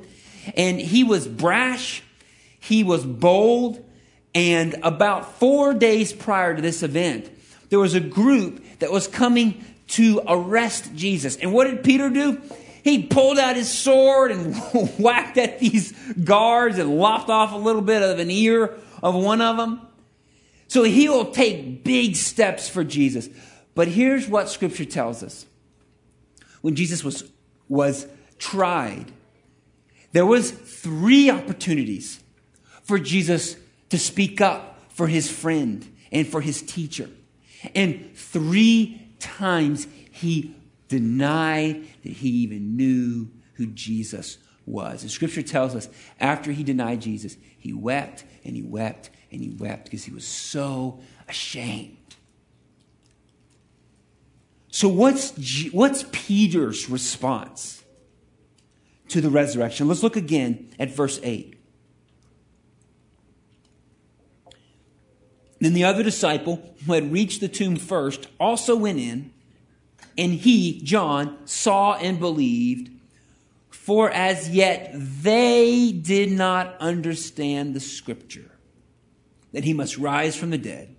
and 0.55 0.79
he 0.79 1.03
was 1.03 1.27
brash, 1.27 2.03
he 2.59 2.83
was 2.83 3.05
bold, 3.05 3.83
and 4.35 4.75
about 4.83 5.39
four 5.39 5.73
days 5.73 6.13
prior 6.13 6.55
to 6.55 6.61
this 6.61 6.83
event, 6.83 7.29
there 7.69 7.79
was 7.79 7.95
a 7.95 7.99
group 7.99 8.63
that 8.79 8.91
was 8.91 9.07
coming 9.07 9.65
to 9.87 10.21
arrest 10.27 10.93
Jesus. 10.95 11.35
And 11.37 11.51
what 11.51 11.65
did 11.65 11.83
Peter 11.83 12.09
do? 12.09 12.41
he 12.83 13.03
pulled 13.03 13.37
out 13.37 13.55
his 13.55 13.69
sword 13.69 14.31
and 14.31 14.55
whacked 14.99 15.37
at 15.37 15.59
these 15.59 15.91
guards 16.23 16.77
and 16.77 16.97
lopped 16.97 17.29
off 17.29 17.53
a 17.53 17.57
little 17.57 17.81
bit 17.81 18.01
of 18.01 18.19
an 18.19 18.31
ear 18.31 18.77
of 19.03 19.15
one 19.15 19.41
of 19.41 19.57
them. 19.57 19.81
So 20.67 20.83
he 20.83 21.09
will 21.09 21.31
take 21.31 21.83
big 21.83 22.15
steps 22.15 22.69
for 22.69 22.83
Jesus. 22.83 23.29
But 23.75 23.87
here's 23.87 24.27
what 24.27 24.49
scripture 24.49 24.85
tells 24.85 25.23
us. 25.23 25.45
When 26.61 26.75
Jesus 26.75 27.03
was, 27.03 27.23
was 27.69 28.05
tried, 28.37 29.11
there 30.11 30.25
was 30.25 30.51
three 30.51 31.29
opportunities 31.29 32.21
for 32.83 32.99
Jesus 32.99 33.55
to 33.89 33.97
speak 33.97 34.41
up 34.41 34.79
for 34.89 35.07
his 35.07 35.31
friend 35.31 35.87
and 36.11 36.27
for 36.27 36.41
his 36.41 36.61
teacher. 36.61 37.09
And 37.73 38.11
three 38.15 39.01
times 39.19 39.87
he 40.11 40.55
denied 40.87 41.87
that 42.03 42.11
he 42.11 42.29
even 42.29 42.75
knew 42.75 43.29
who 43.53 43.67
Jesus 43.67 44.37
was. 44.65 45.03
And 45.03 45.11
scripture 45.11 45.41
tells 45.41 45.75
us 45.75 45.87
after 46.19 46.51
he 46.51 46.63
denied 46.63 47.01
Jesus, 47.01 47.37
he 47.57 47.73
wept 47.73 48.25
and 48.43 48.55
he 48.55 48.61
wept 48.61 49.09
and 49.31 49.41
he 49.41 49.49
wept 49.49 49.85
because 49.85 50.03
he 50.03 50.11
was 50.11 50.27
so 50.27 50.99
ashamed. 51.27 51.97
So, 54.71 54.87
what's, 54.87 55.33
what's 55.71 56.05
Peter's 56.13 56.89
response 56.89 57.83
to 59.09 59.19
the 59.19 59.29
resurrection? 59.29 59.89
Let's 59.89 60.01
look 60.01 60.15
again 60.15 60.73
at 60.79 60.95
verse 60.95 61.19
8. 61.21 61.57
Then 65.59 65.73
the 65.73 65.83
other 65.83 66.03
disciple 66.03 66.73
who 66.85 66.93
had 66.93 67.11
reached 67.11 67.41
the 67.41 67.49
tomb 67.49 67.75
first 67.75 68.27
also 68.39 68.75
went 68.75 68.99
in 68.99 69.31
and 70.17 70.33
he, 70.33 70.81
John, 70.81 71.37
saw 71.45 71.95
and 71.95 72.19
believed, 72.19 72.89
for 73.69 74.09
as 74.09 74.49
yet 74.49 74.91
they 74.93 75.91
did 75.91 76.31
not 76.31 76.77
understand 76.79 77.73
the 77.73 77.79
scripture 77.79 78.51
that 79.51 79.63
he 79.63 79.73
must 79.73 79.97
rise 79.97 80.35
from 80.35 80.49
the 80.49 80.57
dead. 80.57 80.95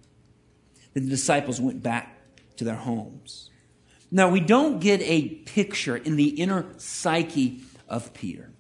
Then 0.92 1.04
the 1.04 1.10
disciples 1.10 1.60
went 1.60 1.82
back 1.82 2.18
to 2.56 2.64
their 2.64 2.76
homes. 2.76 3.50
Now, 4.14 4.28
we 4.28 4.40
don't 4.40 4.78
get 4.78 5.00
a 5.00 5.28
picture 5.28 5.97
in 5.97 6.16
the 6.16 6.28
inner 6.28 6.66
psyche 6.76 7.62
of 7.88 8.12
Peter. 8.12 8.52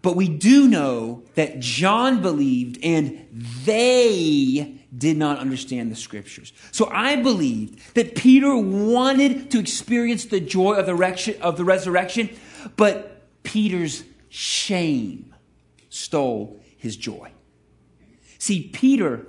But 0.00 0.14
we 0.14 0.28
do 0.28 0.68
know 0.68 1.24
that 1.34 1.58
John 1.58 2.22
believed 2.22 2.78
and 2.84 3.26
they 3.64 4.80
did 4.96 5.16
not 5.16 5.40
understand 5.40 5.90
the 5.90 5.96
scriptures. 5.96 6.52
So 6.70 6.88
I 6.92 7.16
believe 7.16 7.92
that 7.94 8.14
Peter 8.14 8.56
wanted 8.56 9.50
to 9.50 9.58
experience 9.58 10.26
the 10.26 10.38
joy 10.38 10.74
of 10.74 10.86
the, 10.86 11.38
of 11.42 11.56
the 11.56 11.64
resurrection, 11.64 12.30
but 12.76 13.26
Peter's 13.42 14.04
shame 14.28 15.34
stole 15.88 16.60
his 16.76 16.96
joy. 16.96 17.32
See, 18.38 18.68
Peter 18.72 19.26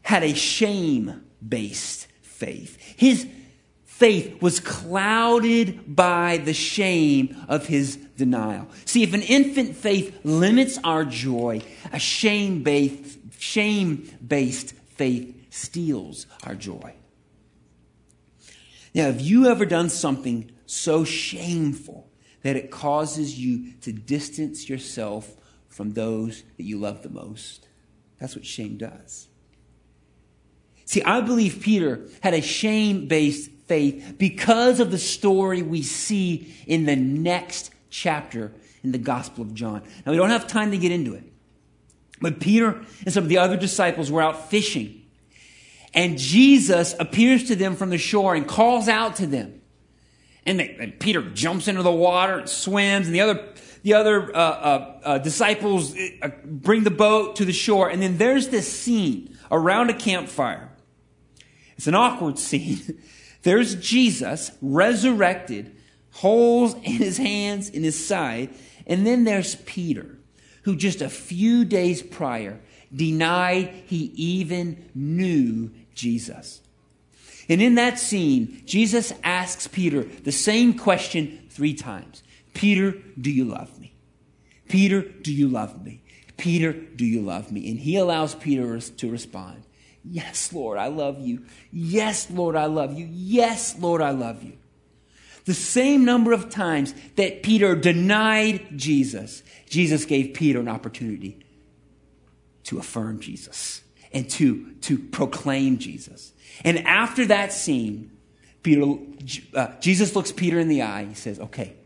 had 0.00 0.22
a 0.22 0.32
shame 0.32 1.26
based 1.46 2.06
faith. 2.36 2.78
His 2.96 3.26
faith 3.84 4.42
was 4.42 4.60
clouded 4.60 5.96
by 5.96 6.36
the 6.36 6.52
shame 6.52 7.36
of 7.48 7.66
his 7.66 7.96
denial. 7.96 8.68
See, 8.84 9.02
if 9.02 9.14
an 9.14 9.22
infant 9.22 9.76
faith 9.76 10.18
limits 10.22 10.78
our 10.84 11.04
joy, 11.04 11.62
a 11.92 11.98
shame 11.98 12.62
based, 12.62 13.18
shame 13.38 14.10
based 14.26 14.74
faith 14.96 15.34
steals 15.50 16.26
our 16.44 16.54
joy. 16.54 16.94
Now, 18.94 19.04
have 19.04 19.20
you 19.20 19.46
ever 19.46 19.64
done 19.64 19.88
something 19.88 20.50
so 20.66 21.04
shameful 21.04 22.10
that 22.42 22.56
it 22.56 22.70
causes 22.70 23.38
you 23.38 23.72
to 23.82 23.92
distance 23.92 24.68
yourself 24.68 25.34
from 25.68 25.92
those 25.92 26.42
that 26.56 26.64
you 26.64 26.78
love 26.78 27.02
the 27.02 27.10
most? 27.10 27.68
That's 28.18 28.34
what 28.34 28.46
shame 28.46 28.76
does. 28.76 29.28
See, 30.86 31.02
I 31.02 31.20
believe 31.20 31.60
Peter 31.60 32.00
had 32.22 32.32
a 32.32 32.40
shame 32.40 33.06
based 33.08 33.50
faith 33.66 34.14
because 34.18 34.80
of 34.80 34.90
the 34.90 34.98
story 34.98 35.60
we 35.60 35.82
see 35.82 36.54
in 36.66 36.86
the 36.86 36.96
next 36.96 37.72
chapter 37.90 38.52
in 38.82 38.92
the 38.92 38.98
Gospel 38.98 39.42
of 39.42 39.52
John. 39.52 39.82
Now, 40.04 40.12
we 40.12 40.18
don't 40.18 40.30
have 40.30 40.46
time 40.46 40.70
to 40.70 40.78
get 40.78 40.92
into 40.92 41.14
it, 41.14 41.24
but 42.20 42.38
Peter 42.38 42.84
and 43.04 43.12
some 43.12 43.24
of 43.24 43.28
the 43.28 43.38
other 43.38 43.56
disciples 43.56 44.10
were 44.10 44.22
out 44.22 44.48
fishing. 44.48 45.02
And 45.92 46.18
Jesus 46.18 46.94
appears 47.00 47.44
to 47.44 47.56
them 47.56 47.74
from 47.74 47.90
the 47.90 47.98
shore 47.98 48.34
and 48.34 48.46
calls 48.46 48.86
out 48.88 49.16
to 49.16 49.26
them. 49.26 49.60
And, 50.44 50.60
they, 50.60 50.76
and 50.78 51.00
Peter 51.00 51.22
jumps 51.22 51.66
into 51.66 51.82
the 51.82 51.90
water 51.90 52.38
and 52.38 52.48
swims, 52.48 53.06
and 53.06 53.14
the 53.14 53.22
other, 53.22 53.48
the 53.82 53.94
other 53.94 54.36
uh, 54.36 54.38
uh, 54.38 55.00
uh, 55.02 55.18
disciples 55.18 55.96
uh, 56.22 56.28
bring 56.44 56.84
the 56.84 56.90
boat 56.92 57.36
to 57.36 57.44
the 57.44 57.52
shore. 57.52 57.88
And 57.88 58.00
then 58.00 58.18
there's 58.18 58.48
this 58.48 58.72
scene 58.72 59.36
around 59.50 59.90
a 59.90 59.94
campfire. 59.94 60.70
It's 61.76 61.86
an 61.86 61.94
awkward 61.94 62.38
scene. 62.38 63.00
There's 63.42 63.76
Jesus 63.76 64.50
resurrected, 64.60 65.76
holes 66.10 66.74
in 66.74 66.82
his 66.82 67.16
hands, 67.18 67.68
in 67.68 67.84
his 67.84 68.06
side. 68.06 68.50
And 68.86 69.06
then 69.06 69.24
there's 69.24 69.54
Peter, 69.54 70.18
who 70.62 70.74
just 70.74 71.00
a 71.00 71.08
few 71.08 71.64
days 71.64 72.02
prior 72.02 72.60
denied 72.92 73.72
he 73.86 74.12
even 74.16 74.90
knew 74.94 75.70
Jesus. 75.94 76.60
And 77.48 77.62
in 77.62 77.76
that 77.76 77.98
scene, 77.98 78.62
Jesus 78.64 79.12
asks 79.22 79.68
Peter 79.68 80.02
the 80.02 80.32
same 80.32 80.76
question 80.76 81.46
three 81.48 81.74
times 81.74 82.22
Peter, 82.52 82.94
do 83.20 83.30
you 83.30 83.44
love 83.44 83.78
me? 83.78 83.94
Peter, 84.68 85.02
do 85.02 85.32
you 85.32 85.46
love 85.46 85.84
me? 85.84 86.02
Peter, 86.36 86.72
do 86.72 87.04
you 87.04 87.20
love 87.20 87.52
me? 87.52 87.70
And 87.70 87.78
he 87.78 87.96
allows 87.96 88.34
Peter 88.34 88.80
to 88.80 89.10
respond 89.10 89.65
Yes, 90.08 90.52
Lord, 90.52 90.78
I 90.78 90.88
love 90.88 91.20
you. 91.20 91.44
Yes, 91.72 92.30
Lord, 92.30 92.56
I 92.56 92.66
love 92.66 92.96
you. 92.96 93.08
Yes, 93.10 93.78
Lord, 93.78 94.00
I 94.00 94.10
love 94.10 94.42
you. 94.42 94.58
The 95.46 95.54
same 95.54 96.04
number 96.04 96.32
of 96.32 96.50
times 96.50 96.94
that 97.16 97.42
Peter 97.42 97.76
denied 97.76 98.66
Jesus, 98.76 99.42
Jesus 99.68 100.04
gave 100.04 100.34
Peter 100.34 100.60
an 100.60 100.68
opportunity 100.68 101.44
to 102.64 102.78
affirm 102.78 103.20
Jesus 103.20 103.82
and 104.12 104.28
to, 104.30 104.72
to 104.82 104.98
proclaim 104.98 105.78
Jesus. 105.78 106.32
And 106.64 106.78
after 106.86 107.26
that 107.26 107.52
scene, 107.52 108.10
Peter, 108.62 108.96
uh, 109.54 109.68
Jesus 109.80 110.16
looks 110.16 110.32
Peter 110.32 110.58
in 110.58 110.68
the 110.68 110.82
eye. 110.82 111.04
He 111.04 111.14
says, 111.14 111.38
Okay, 111.38 111.76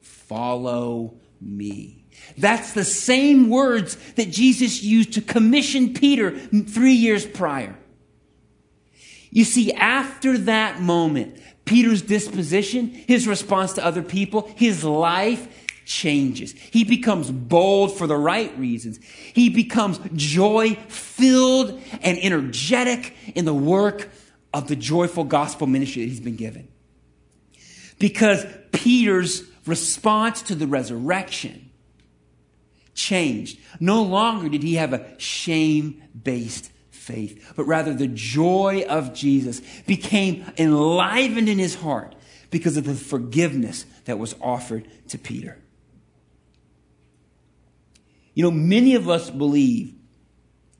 follow 0.00 1.14
me. 1.40 2.05
That's 2.38 2.72
the 2.72 2.84
same 2.84 3.48
words 3.48 3.96
that 4.14 4.30
Jesus 4.30 4.82
used 4.82 5.14
to 5.14 5.20
commission 5.20 5.94
Peter 5.94 6.38
three 6.38 6.92
years 6.92 7.24
prior. 7.26 7.76
You 9.30 9.44
see, 9.44 9.72
after 9.72 10.38
that 10.38 10.80
moment, 10.80 11.38
Peter's 11.64 12.02
disposition, 12.02 12.88
his 12.88 13.26
response 13.26 13.74
to 13.74 13.84
other 13.84 14.02
people, 14.02 14.50
his 14.56 14.84
life 14.84 15.48
changes. 15.84 16.52
He 16.52 16.84
becomes 16.84 17.30
bold 17.30 17.96
for 17.96 18.06
the 18.06 18.16
right 18.16 18.56
reasons. 18.58 18.98
He 19.04 19.48
becomes 19.50 20.00
joy 20.14 20.74
filled 20.88 21.80
and 22.02 22.18
energetic 22.18 23.14
in 23.34 23.44
the 23.44 23.54
work 23.54 24.10
of 24.52 24.68
the 24.68 24.76
joyful 24.76 25.24
gospel 25.24 25.66
ministry 25.66 26.02
that 26.02 26.08
he's 26.08 26.20
been 26.20 26.36
given. 26.36 26.68
Because 27.98 28.44
Peter's 28.72 29.44
response 29.66 30.42
to 30.42 30.54
the 30.54 30.66
resurrection 30.66 31.65
changed. 32.96 33.60
No 33.78 34.02
longer 34.02 34.48
did 34.48 34.64
he 34.64 34.74
have 34.74 34.92
a 34.92 35.06
shame 35.20 36.02
based 36.20 36.72
faith, 36.90 37.52
but 37.54 37.64
rather 37.64 37.94
the 37.94 38.08
joy 38.08 38.84
of 38.88 39.14
Jesus 39.14 39.60
became 39.86 40.44
enlivened 40.58 41.48
in 41.48 41.58
his 41.58 41.76
heart 41.76 42.16
because 42.50 42.76
of 42.76 42.84
the 42.84 42.94
forgiveness 42.94 43.86
that 44.06 44.18
was 44.18 44.34
offered 44.40 44.88
to 45.08 45.18
Peter. 45.18 45.62
You 48.34 48.42
know, 48.44 48.50
many 48.50 48.94
of 48.96 49.08
us 49.08 49.30
believe 49.30 49.94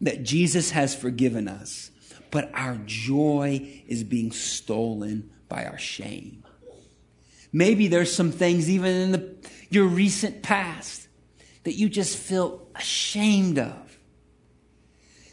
that 0.01 0.25
Jesus 0.25 0.73
has 0.73 0.95
forgiven 0.95 1.49
us, 1.49 1.91
but 2.31 2.51
our 2.55 2.77
joy 2.85 3.83
is 3.87 4.05
being 4.05 4.33
stolen 4.33 5.31
by 5.49 5.65
our 5.65 5.79
shame. 5.79 6.45
Maybe 7.53 7.89
there's 7.89 8.15
some 8.15 8.33
things 8.33 8.69
even 8.69 8.95
in 8.95 9.13
the, 9.13 9.35
your 9.71 9.87
recent 9.87 10.43
past 10.43 11.06
that 11.67 11.75
you 11.75 11.89
just 11.89 12.17
feel 12.17 12.65
ashamed 12.77 13.59
of. 13.59 13.99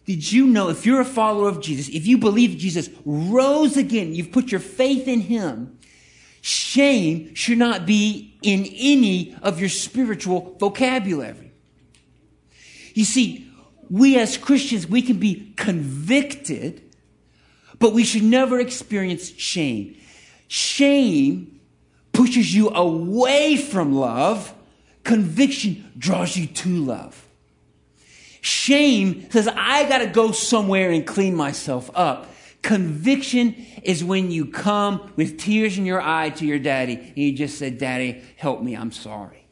Did 0.05 0.31
you 0.31 0.47
know 0.47 0.69
if 0.69 0.83
you're 0.83 0.99
a 0.99 1.05
follower 1.05 1.47
of 1.47 1.61
Jesus, 1.61 1.89
if 1.89 2.07
you 2.07 2.17
believe 2.17 2.57
Jesus 2.57 2.89
rose 3.05 3.77
again, 3.77 4.15
you've 4.15 4.31
put 4.31 4.51
your 4.51 4.59
faith 4.59 5.07
in 5.07 5.21
him, 5.21 5.77
shame 6.41 7.35
should 7.35 7.59
not 7.59 7.85
be 7.85 8.35
in 8.41 8.65
any 8.75 9.35
of 9.43 9.59
your 9.59 9.69
spiritual 9.69 10.57
vocabulary. 10.59 11.51
You 12.95 13.05
see, 13.05 13.47
we 13.91 14.17
as 14.17 14.35
Christians, 14.35 14.87
we 14.87 15.03
can 15.03 15.19
be 15.19 15.53
convicted, 15.55 16.81
but 17.77 17.93
we 17.93 18.03
should 18.03 18.23
never 18.23 18.59
experience 18.59 19.29
shame. 19.37 19.97
Shame 20.47 21.59
pushes 22.11 22.55
you 22.55 22.71
away 22.71 23.55
from 23.55 23.93
love 23.93 24.55
Conviction 25.03 25.91
draws 25.97 26.37
you 26.37 26.47
to 26.47 26.69
love. 26.69 27.27
Shame 28.41 29.29
says, 29.31 29.47
I 29.47 29.87
got 29.87 29.99
to 29.99 30.07
go 30.07 30.31
somewhere 30.31 30.91
and 30.91 31.07
clean 31.07 31.35
myself 31.35 31.89
up. 31.95 32.29
Conviction 32.61 33.55
is 33.83 34.03
when 34.03 34.31
you 34.31 34.45
come 34.45 35.11
with 35.15 35.37
tears 35.37 35.77
in 35.77 35.85
your 35.85 36.01
eye 36.01 36.29
to 36.29 36.45
your 36.45 36.59
daddy 36.59 36.95
and 36.95 37.17
you 37.17 37.33
just 37.33 37.57
said, 37.57 37.77
Daddy, 37.77 38.21
help 38.37 38.61
me, 38.61 38.75
I'm 38.75 38.91
sorry. 38.91 39.45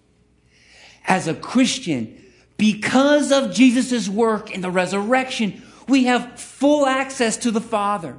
As 1.06 1.28
a 1.28 1.34
Christian, 1.34 2.22
because 2.58 3.32
of 3.32 3.54
Jesus' 3.54 4.08
work 4.08 4.52
in 4.52 4.62
the 4.62 4.72
resurrection, 4.72 5.62
we 5.88 6.06
have 6.06 6.40
full 6.40 6.86
access 6.86 7.38
to 7.38 7.52
the 7.52 7.62
Father. 7.62 8.18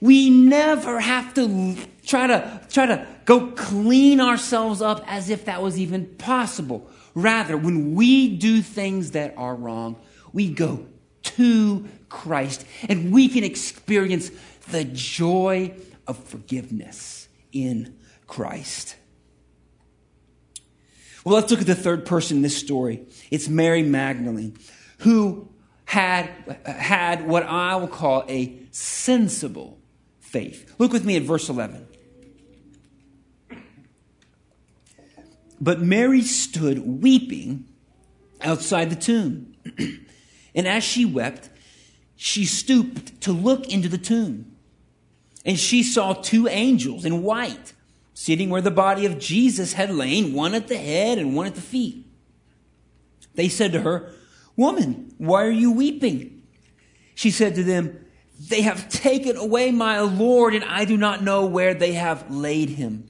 We 0.00 0.28
never 0.28 1.00
have 1.00 1.34
to 1.34 1.44
try 2.10 2.26
to, 2.26 2.60
try 2.68 2.86
to 2.86 3.06
go 3.24 3.52
clean 3.52 4.20
ourselves 4.20 4.82
up 4.82 5.04
as 5.06 5.30
if 5.30 5.44
that 5.44 5.62
was 5.62 5.78
even 5.78 6.06
possible. 6.16 6.90
Rather, 7.14 7.56
when 7.56 7.94
we 7.94 8.36
do 8.36 8.60
things 8.62 9.12
that 9.12 9.34
are 9.36 9.54
wrong, 9.54 9.96
we 10.32 10.48
go 10.48 10.86
to 11.22 11.88
Christ 12.08 12.66
and 12.88 13.12
we 13.12 13.28
can 13.28 13.44
experience 13.44 14.30
the 14.70 14.84
joy 14.84 15.74
of 16.06 16.18
forgiveness 16.24 17.28
in 17.52 17.96
Christ. 18.26 18.96
Well, 21.24 21.34
let's 21.34 21.50
look 21.50 21.60
at 21.60 21.66
the 21.66 21.74
third 21.74 22.06
person 22.06 22.38
in 22.38 22.42
this 22.42 22.56
story. 22.56 23.06
It's 23.30 23.48
Mary 23.48 23.82
Magdalene, 23.82 24.56
who 24.98 25.48
had, 25.84 26.28
had 26.64 27.28
what 27.28 27.44
I 27.44 27.76
will 27.76 27.88
call 27.88 28.24
a 28.28 28.58
sensible 28.70 29.78
faith. 30.18 30.74
Look 30.78 30.92
with 30.92 31.04
me 31.04 31.16
at 31.16 31.22
verse 31.22 31.48
11. 31.48 31.89
But 35.60 35.80
Mary 35.80 36.22
stood 36.22 37.02
weeping 37.02 37.66
outside 38.40 38.90
the 38.90 38.96
tomb. 38.96 39.54
and 40.54 40.66
as 40.66 40.82
she 40.82 41.04
wept, 41.04 41.50
she 42.16 42.44
stooped 42.44 43.20
to 43.22 43.32
look 43.32 43.68
into 43.68 43.88
the 43.88 43.98
tomb. 43.98 44.56
And 45.44 45.58
she 45.58 45.82
saw 45.82 46.14
two 46.14 46.48
angels 46.48 47.04
in 47.04 47.22
white 47.22 47.72
sitting 48.14 48.50
where 48.50 48.60
the 48.60 48.70
body 48.70 49.06
of 49.06 49.18
Jesus 49.18 49.74
had 49.74 49.90
lain, 49.90 50.34
one 50.34 50.54
at 50.54 50.68
the 50.68 50.76
head 50.76 51.18
and 51.18 51.34
one 51.34 51.46
at 51.46 51.54
the 51.54 51.60
feet. 51.60 52.06
They 53.34 53.48
said 53.48 53.72
to 53.72 53.80
her, 53.80 54.12
Woman, 54.56 55.14
why 55.16 55.44
are 55.44 55.50
you 55.50 55.72
weeping? 55.72 56.42
She 57.14 57.30
said 57.30 57.54
to 57.54 57.64
them, 57.64 58.04
They 58.38 58.62
have 58.62 58.88
taken 58.88 59.36
away 59.36 59.70
my 59.70 60.00
Lord, 60.00 60.54
and 60.54 60.64
I 60.64 60.84
do 60.84 60.96
not 60.96 61.22
know 61.22 61.46
where 61.46 61.72
they 61.72 61.92
have 61.92 62.30
laid 62.30 62.70
him. 62.70 63.09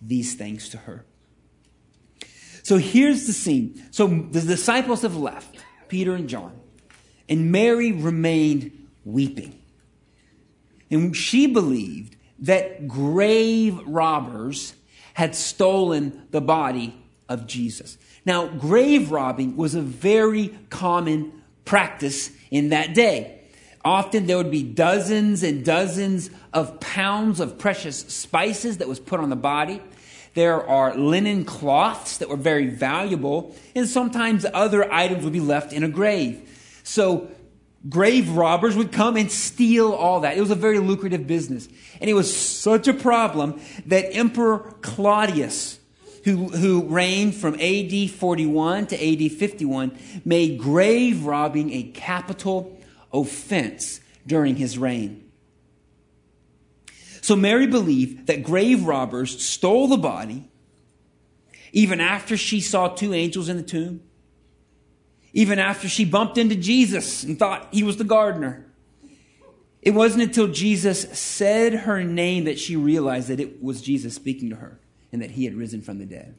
these 0.00 0.34
things 0.34 0.68
to 0.70 0.78
her. 0.78 1.04
So 2.62 2.78
here's 2.78 3.26
the 3.26 3.32
scene. 3.32 3.86
So 3.92 4.06
the 4.06 4.40
disciples 4.40 5.02
have 5.02 5.16
left, 5.16 5.56
Peter 5.88 6.14
and 6.14 6.28
John, 6.28 6.58
and 7.28 7.52
Mary 7.52 7.92
remained 7.92 8.88
weeping. 9.04 9.60
And 10.90 11.16
she 11.16 11.46
believed 11.46 12.16
that 12.40 12.88
grave 12.88 13.80
robbers 13.86 14.74
had 15.14 15.34
stolen 15.34 16.26
the 16.30 16.40
body 16.40 16.94
of 17.28 17.46
Jesus. 17.46 17.98
Now, 18.24 18.46
grave 18.48 19.10
robbing 19.10 19.56
was 19.56 19.74
a 19.74 19.80
very 19.80 20.58
common 20.68 21.42
practice 21.64 22.30
in 22.50 22.70
that 22.70 22.94
day. 22.94 23.45
Often 23.86 24.26
there 24.26 24.36
would 24.36 24.50
be 24.50 24.64
dozens 24.64 25.44
and 25.44 25.64
dozens 25.64 26.28
of 26.52 26.80
pounds 26.80 27.38
of 27.38 27.56
precious 27.56 28.00
spices 28.00 28.78
that 28.78 28.88
was 28.88 28.98
put 28.98 29.20
on 29.20 29.30
the 29.30 29.36
body. 29.36 29.80
There 30.34 30.68
are 30.68 30.96
linen 30.96 31.44
cloths 31.44 32.18
that 32.18 32.28
were 32.28 32.36
very 32.36 32.66
valuable, 32.66 33.54
and 33.76 33.86
sometimes 33.86 34.44
other 34.52 34.92
items 34.92 35.22
would 35.22 35.32
be 35.32 35.38
left 35.38 35.72
in 35.72 35.84
a 35.84 35.88
grave. 35.88 36.80
So 36.82 37.28
grave 37.88 38.30
robbers 38.30 38.74
would 38.74 38.90
come 38.90 39.16
and 39.16 39.30
steal 39.30 39.92
all 39.92 40.18
that. 40.22 40.36
It 40.36 40.40
was 40.40 40.50
a 40.50 40.56
very 40.56 40.80
lucrative 40.80 41.28
business. 41.28 41.68
And 42.00 42.10
it 42.10 42.14
was 42.14 42.36
such 42.36 42.88
a 42.88 42.92
problem 42.92 43.60
that 43.86 44.12
Emperor 44.12 44.74
Claudius, 44.80 45.78
who, 46.24 46.48
who 46.48 46.82
reigned 46.88 47.36
from 47.36 47.54
AD 47.60 48.10
41 48.10 48.88
to 48.88 48.96
AD 48.96 49.30
51, 49.30 49.96
made 50.24 50.58
grave 50.58 51.24
robbing 51.24 51.72
a 51.72 51.84
capital 51.84 52.75
offense 53.20 54.00
during 54.26 54.56
his 54.56 54.78
reign. 54.78 55.30
So 57.20 57.34
Mary 57.36 57.66
believed 57.66 58.26
that 58.28 58.42
grave 58.42 58.84
robbers 58.84 59.44
stole 59.44 59.88
the 59.88 59.96
body 59.96 60.48
even 61.72 62.00
after 62.00 62.36
she 62.36 62.60
saw 62.60 62.88
two 62.88 63.12
angels 63.12 63.48
in 63.48 63.56
the 63.56 63.62
tomb 63.62 64.00
even 65.36 65.58
after 65.58 65.86
she 65.86 66.06
bumped 66.06 66.38
into 66.38 66.56
Jesus 66.56 67.22
and 67.22 67.38
thought 67.38 67.68
he 67.70 67.82
was 67.82 67.98
the 67.98 68.04
gardener. 68.04 68.64
It 69.82 69.90
wasn't 69.90 70.22
until 70.22 70.48
Jesus 70.48 71.02
said 71.18 71.74
her 71.74 72.02
name 72.02 72.44
that 72.44 72.58
she 72.58 72.74
realized 72.74 73.28
that 73.28 73.38
it 73.38 73.62
was 73.62 73.82
Jesus 73.82 74.14
speaking 74.14 74.48
to 74.48 74.56
her 74.56 74.80
and 75.12 75.20
that 75.20 75.32
he 75.32 75.44
had 75.44 75.54
risen 75.54 75.82
from 75.82 75.98
the 75.98 76.06
dead. 76.06 76.36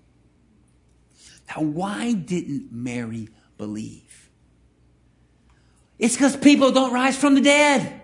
Now, 1.48 1.62
why 1.62 2.13
didn't 2.13 2.72
Mary 2.72 3.30
believe? 3.60 4.27
It's 5.99 6.15
because 6.15 6.38
people 6.38 6.71
don't 6.71 6.93
rise 6.93 7.17
from 7.17 7.36
the 7.36 7.41
dead. 7.41 8.01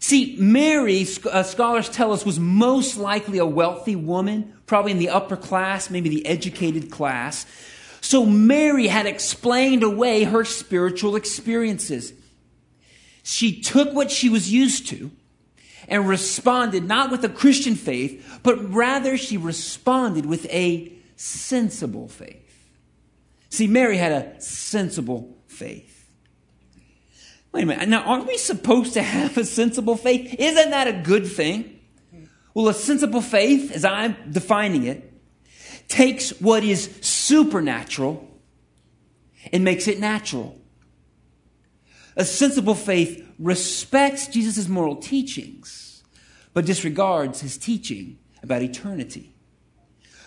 See, 0.00 0.36
Mary, 0.38 1.06
uh, 1.30 1.42
scholars 1.42 1.88
tell 1.88 2.12
us, 2.12 2.24
was 2.24 2.38
most 2.38 2.96
likely 2.96 3.38
a 3.38 3.46
wealthy 3.46 3.96
woman, 3.96 4.54
probably 4.64 4.92
in 4.92 4.98
the 4.98 5.10
upper 5.10 5.36
class, 5.36 5.90
maybe 5.90 6.08
the 6.08 6.24
educated 6.24 6.90
class. 6.90 7.46
So 8.00 8.24
Mary 8.24 8.86
had 8.86 9.06
explained 9.06 9.82
away 9.82 10.24
her 10.24 10.44
spiritual 10.44 11.16
experiences. 11.16 12.12
She 13.22 13.60
took 13.60 13.92
what 13.92 14.10
she 14.10 14.28
was 14.28 14.50
used 14.50 14.88
to 14.88 15.10
and 15.88 16.08
responded 16.08 16.84
not 16.84 17.10
with 17.10 17.24
a 17.24 17.28
Christian 17.28 17.74
faith, 17.74 18.40
but 18.42 18.72
rather 18.72 19.16
she 19.16 19.36
responded 19.36 20.26
with 20.26 20.46
a 20.46 20.92
sensible 21.16 22.08
faith. 22.08 22.44
See, 23.50 23.66
Mary 23.66 23.96
had 23.96 24.12
a 24.12 24.40
sensible 24.40 25.36
faith. 25.46 25.97
Wait 27.52 27.62
a 27.62 27.66
minute. 27.66 27.88
Now, 27.88 28.02
aren't 28.02 28.26
we 28.26 28.36
supposed 28.36 28.92
to 28.94 29.02
have 29.02 29.36
a 29.38 29.44
sensible 29.44 29.96
faith? 29.96 30.34
Isn't 30.38 30.70
that 30.70 30.86
a 30.86 30.92
good 30.92 31.26
thing? 31.26 31.80
Well, 32.54 32.68
a 32.68 32.74
sensible 32.74 33.22
faith, 33.22 33.72
as 33.72 33.84
I'm 33.84 34.16
defining 34.30 34.84
it, 34.84 35.12
takes 35.88 36.30
what 36.40 36.64
is 36.64 36.98
supernatural 37.00 38.28
and 39.52 39.64
makes 39.64 39.88
it 39.88 39.98
natural. 39.98 40.60
A 42.16 42.24
sensible 42.24 42.74
faith 42.74 43.26
respects 43.38 44.26
Jesus' 44.26 44.68
moral 44.68 44.96
teachings, 44.96 46.02
but 46.52 46.66
disregards 46.66 47.40
his 47.40 47.56
teaching 47.56 48.18
about 48.42 48.62
eternity. 48.62 49.34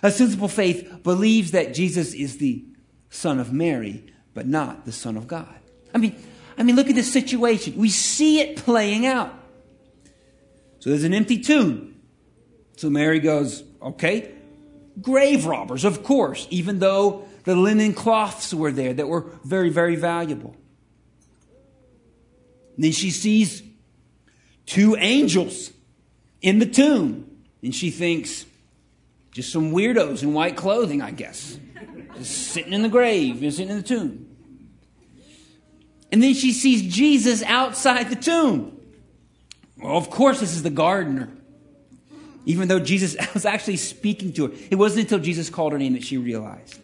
A 0.01 0.09
sensible 0.09 0.47
faith 0.47 1.03
believes 1.03 1.51
that 1.51 1.73
Jesus 1.73 2.13
is 2.13 2.37
the 2.37 2.65
Son 3.09 3.39
of 3.39 3.51
Mary, 3.51 4.05
but 4.33 4.47
not 4.47 4.85
the 4.85 4.91
Son 4.91 5.17
of 5.17 5.27
God. 5.27 5.59
I 5.93 5.97
mean, 5.97 6.15
I 6.57 6.63
mean, 6.63 6.75
look 6.75 6.89
at 6.89 6.95
this 6.95 7.11
situation. 7.11 7.75
We 7.77 7.89
see 7.89 8.39
it 8.39 8.57
playing 8.57 9.05
out. 9.05 9.33
So 10.79 10.89
there's 10.89 11.03
an 11.03 11.13
empty 11.13 11.39
tomb. 11.39 11.95
So 12.77 12.89
Mary 12.89 13.19
goes, 13.19 13.63
okay, 13.81 14.31
grave 14.99 15.45
robbers, 15.45 15.85
of 15.85 16.03
course, 16.03 16.47
even 16.49 16.79
though 16.79 17.25
the 17.43 17.55
linen 17.55 17.93
cloths 17.93 18.53
were 18.53 18.71
there 18.71 18.93
that 18.93 19.07
were 19.07 19.25
very, 19.43 19.69
very 19.69 19.95
valuable. 19.95 20.55
And 22.75 22.85
then 22.85 22.91
she 22.91 23.11
sees 23.11 23.61
two 24.65 24.95
angels 24.97 25.71
in 26.41 26.59
the 26.59 26.65
tomb, 26.65 27.29
and 27.61 27.75
she 27.75 27.91
thinks, 27.91 28.45
just 29.31 29.51
some 29.51 29.71
weirdos 29.71 30.23
in 30.23 30.33
white 30.33 30.55
clothing, 30.55 31.01
I 31.01 31.11
guess, 31.11 31.59
just 32.17 32.31
sitting 32.31 32.73
in 32.73 32.81
the 32.81 32.89
grave, 32.89 33.39
just 33.39 33.57
sitting 33.57 33.71
in 33.71 33.77
the 33.77 33.87
tomb. 33.87 34.30
And 36.11 36.21
then 36.21 36.33
she 36.33 36.51
sees 36.51 36.81
Jesus 36.93 37.41
outside 37.43 38.09
the 38.09 38.15
tomb. 38.15 38.77
Well, 39.77 39.97
of 39.97 40.09
course, 40.09 40.39
this 40.39 40.53
is 40.53 40.63
the 40.63 40.69
gardener 40.69 41.29
even 42.45 42.67
though 42.67 42.79
Jesus 42.79 43.15
was 43.33 43.45
actually 43.45 43.77
speaking 43.77 44.33
to 44.33 44.47
her. 44.47 44.53
It 44.69 44.75
wasn't 44.75 45.03
until 45.03 45.19
Jesus 45.19 45.49
called 45.49 45.73
her 45.73 45.79
name 45.79 45.93
that 45.93 46.03
she 46.03 46.17
realized. 46.17 46.79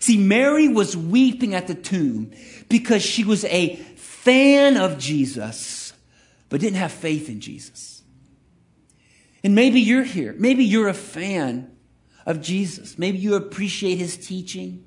See, 0.00 0.16
Mary 0.18 0.68
was 0.68 0.96
weeping 0.96 1.54
at 1.54 1.66
the 1.66 1.74
tomb 1.74 2.32
because 2.68 3.02
she 3.02 3.24
was 3.24 3.44
a 3.46 3.76
fan 3.96 4.76
of 4.76 4.98
Jesus, 4.98 5.92
but 6.48 6.60
didn't 6.60 6.76
have 6.76 6.92
faith 6.92 7.28
in 7.28 7.40
Jesus. 7.40 8.02
And 9.42 9.54
maybe 9.54 9.80
you're 9.80 10.04
here. 10.04 10.34
Maybe 10.38 10.64
you're 10.64 10.88
a 10.88 10.94
fan 10.94 11.70
of 12.24 12.40
Jesus. 12.40 12.98
Maybe 12.98 13.18
you 13.18 13.34
appreciate 13.34 13.96
his 13.96 14.16
teaching. 14.16 14.84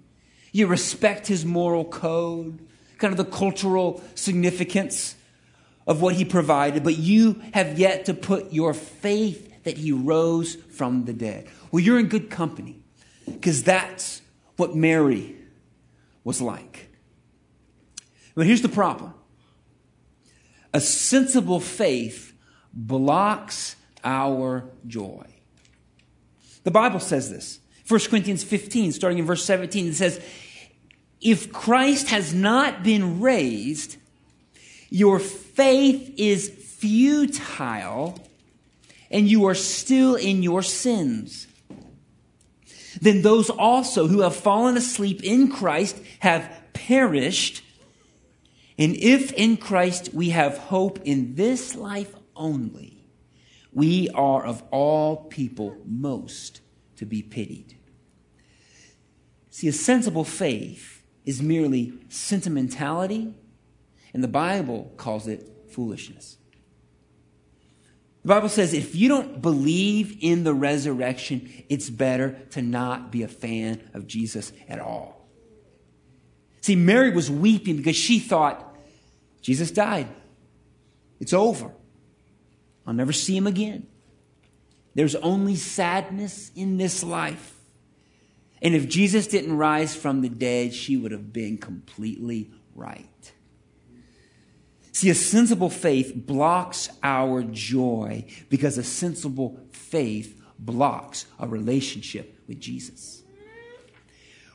You 0.52 0.68
respect 0.68 1.28
his 1.28 1.46
moral 1.46 1.86
code, 1.86 2.66
kind 3.00 3.12
of 3.12 3.18
the 3.18 3.26
cultural 3.26 4.04
significance 4.16 5.16
of 5.88 6.02
what 6.02 6.16
he 6.16 6.24
provided, 6.24 6.84
but 6.84 6.98
you 6.98 7.42
have 7.54 7.80
yet 7.80 8.06
to 8.06 8.14
put 8.14 8.54
your 8.54 8.74
faith 8.74 9.64
that 9.64 9.78
he 9.78 9.92
rose 9.92 10.56
from 10.56 11.06
the 11.06 11.14
dead. 11.14 11.48
Well, 11.72 11.84
you're 11.84 12.00
in 12.00 12.08
good 12.08 12.30
company 12.30 12.80
because 13.26 13.64
that's 13.64 14.22
what 14.56 14.76
Mary 14.76 15.36
was 16.24 16.42
like. 16.42 16.90
But 18.36 18.46
here's 18.46 18.62
the 18.62 18.70
problem 18.70 19.14
a 20.74 20.80
sensible 20.80 21.60
faith 21.60 22.34
blocks 22.74 23.76
our 24.04 24.66
joy. 24.86 25.26
The 26.64 26.72
Bible 26.72 27.00
says 27.00 27.32
this. 27.32 27.60
1 27.88 28.02
Corinthians 28.02 28.44
15, 28.44 28.92
starting 28.92 29.18
in 29.18 29.26
verse 29.26 29.44
17, 29.44 29.88
it 29.88 29.96
says, 29.96 30.22
If 31.22 31.52
Christ 31.52 32.10
has 32.10 32.34
not 32.34 32.84
been 32.84 33.20
raised, 33.20 33.98
your 34.90 35.20
faith 35.20 36.14
is 36.18 36.50
futile 36.50 38.20
and 39.12 39.30
you 39.30 39.46
are 39.46 39.56
still 39.56 40.16
in 40.16 40.44
your 40.44 40.64
sins. 40.64 41.48
Then 43.02 43.22
those 43.22 43.50
also 43.50 44.08
who 44.08 44.22
have 44.22 44.36
fallen 44.36 44.78
asleep 44.78 45.24
in 45.24 45.52
Christ 45.52 45.98
have 46.20 46.50
perished. 46.74 47.64
And 48.78 48.96
if 48.96 49.32
in 49.34 49.58
Christ 49.58 50.14
we 50.14 50.30
have 50.30 50.58
hope 50.58 51.00
in 51.04 51.36
this 51.36 51.76
life 51.76 52.16
only, 52.36 53.06
we 53.74 54.10
are 54.10 54.46
of 54.46 54.64
all 54.72 55.18
people 55.26 55.78
most 55.86 56.62
to 56.96 57.06
be 57.06 57.22
pitied. 57.22 57.76
See, 59.50 59.68
a 59.68 59.74
sensible 59.74 60.24
faith 60.24 60.99
is 61.30 61.44
merely 61.44 61.94
sentimentality, 62.10 63.32
and 64.16 64.24
the 64.24 64.28
Bible 64.28 64.92
calls 64.98 65.28
it 65.28 65.48
foolishness. 65.70 66.40
The 68.24 68.30
Bible 68.30 68.50
says 68.50 68.74
if 68.74 68.96
you 68.96 69.10
don't 69.10 69.40
believe 69.40 70.18
in 70.22 70.44
the 70.44 70.56
resurrection, 70.56 71.48
it's 71.70 71.88
better 71.88 72.32
to 72.50 72.64
not 72.64 73.12
be 73.12 73.22
a 73.22 73.28
fan 73.28 73.88
of 73.94 74.08
Jesus 74.08 74.52
at 74.68 74.80
all. 74.80 75.30
See, 76.62 76.76
Mary 76.76 77.12
was 77.12 77.30
weeping 77.30 77.78
because 77.78 77.96
she 77.96 78.18
thought, 78.18 78.76
Jesus 79.44 79.70
died. 79.70 80.08
It's 81.20 81.34
over. 81.34 81.72
I'll 82.88 82.96
never 82.96 83.14
see 83.14 83.38
him 83.38 83.46
again. 83.46 83.86
There's 84.96 85.14
only 85.14 85.58
sadness 85.58 86.52
in 86.56 86.78
this 86.78 87.04
life. 87.04 87.59
And 88.62 88.76
if 88.76 88.88
Jesus 88.88 89.28
didn't 89.28 89.58
rise 89.58 89.96
from 89.96 90.22
the 90.22 90.30
dead, 90.30 90.74
she 90.74 90.98
would 90.98 91.12
have 91.12 91.32
been 91.32 91.58
completely 91.58 92.52
right. 92.76 93.32
See, 94.92 95.10
a 95.10 95.16
sensible 95.16 95.70
faith 95.70 96.14
blocks 96.14 96.90
our 97.02 97.44
joy 97.44 98.26
because 98.50 98.78
a 98.78 98.84
sensible 98.84 99.60
faith 99.72 100.42
blocks 100.60 101.26
a 101.40 101.48
relationship 101.48 102.38
with 102.48 102.60
Jesus. 102.60 103.24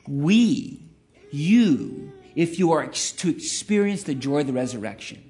We, 0.07 0.87
you, 1.31 2.11
if 2.35 2.59
you 2.59 2.73
are 2.73 2.85
to 2.85 3.29
experience 3.29 4.03
the 4.03 4.13
joy 4.13 4.41
of 4.41 4.47
the 4.47 4.53
resurrection, 4.53 5.23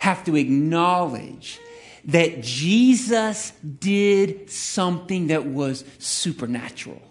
have 0.00 0.22
to 0.24 0.36
acknowledge 0.36 1.58
that 2.04 2.42
Jesus 2.42 3.52
did 3.60 4.50
something 4.50 5.28
that 5.28 5.46
was 5.46 5.84
supernatural. 5.98 7.02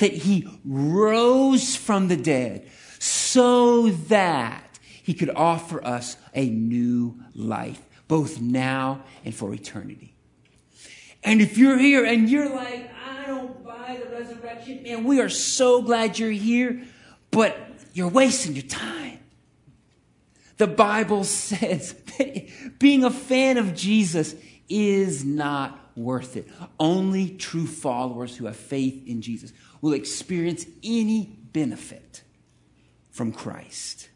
That 0.00 0.12
he 0.12 0.46
rose 0.64 1.76
from 1.76 2.08
the 2.08 2.16
dead 2.16 2.68
so 2.98 3.88
that 3.88 4.78
he 5.02 5.14
could 5.14 5.30
offer 5.30 5.84
us 5.84 6.16
a 6.34 6.48
new 6.48 7.18
life, 7.34 7.80
both 8.06 8.40
now 8.40 9.02
and 9.24 9.34
for 9.34 9.54
eternity. 9.54 10.14
And 11.24 11.40
if 11.40 11.58
you're 11.58 11.78
here 11.78 12.04
and 12.04 12.28
you're 12.28 12.54
like, 12.54 12.90
I 13.08 13.26
don't 13.26 13.64
buy 13.64 14.00
the 14.02 14.10
resurrection, 14.10 14.82
man, 14.82 15.04
we 15.04 15.20
are 15.20 15.28
so 15.28 15.82
glad 15.82 16.18
you're 16.18 16.30
here, 16.30 16.82
but 17.30 17.56
you're 17.92 18.08
wasting 18.08 18.54
your 18.54 18.66
time. 18.66 19.18
The 20.58 20.66
Bible 20.66 21.24
says 21.24 21.94
that 22.18 22.78
being 22.78 23.04
a 23.04 23.10
fan 23.10 23.58
of 23.58 23.74
Jesus 23.74 24.34
is 24.68 25.24
not 25.24 25.79
worth 26.04 26.36
it. 26.36 26.48
Only 26.78 27.30
true 27.30 27.66
followers 27.66 28.36
who 28.36 28.46
have 28.46 28.56
faith 28.56 29.06
in 29.06 29.22
Jesus 29.22 29.52
will 29.80 29.92
experience 29.92 30.66
any 30.82 31.38
benefit 31.52 32.22
from 33.10 33.32
Christ. 33.32 34.08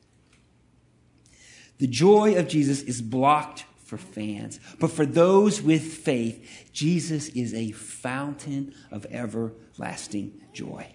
The 1.79 1.87
joy 1.87 2.37
of 2.37 2.49
Jesus 2.49 2.83
is 2.83 3.03
blocked 3.03 3.64
for 3.85 3.99
fans, 3.99 4.61
but 4.81 4.90
for 4.90 5.05
those 5.05 5.61
with 5.61 5.83
faith, 5.83 6.70
Jesus 6.73 7.29
is 7.29 7.53
a 7.53 7.73
fountain 7.73 8.75
of 8.90 9.07
everlasting 9.11 10.40
joy. 10.53 10.94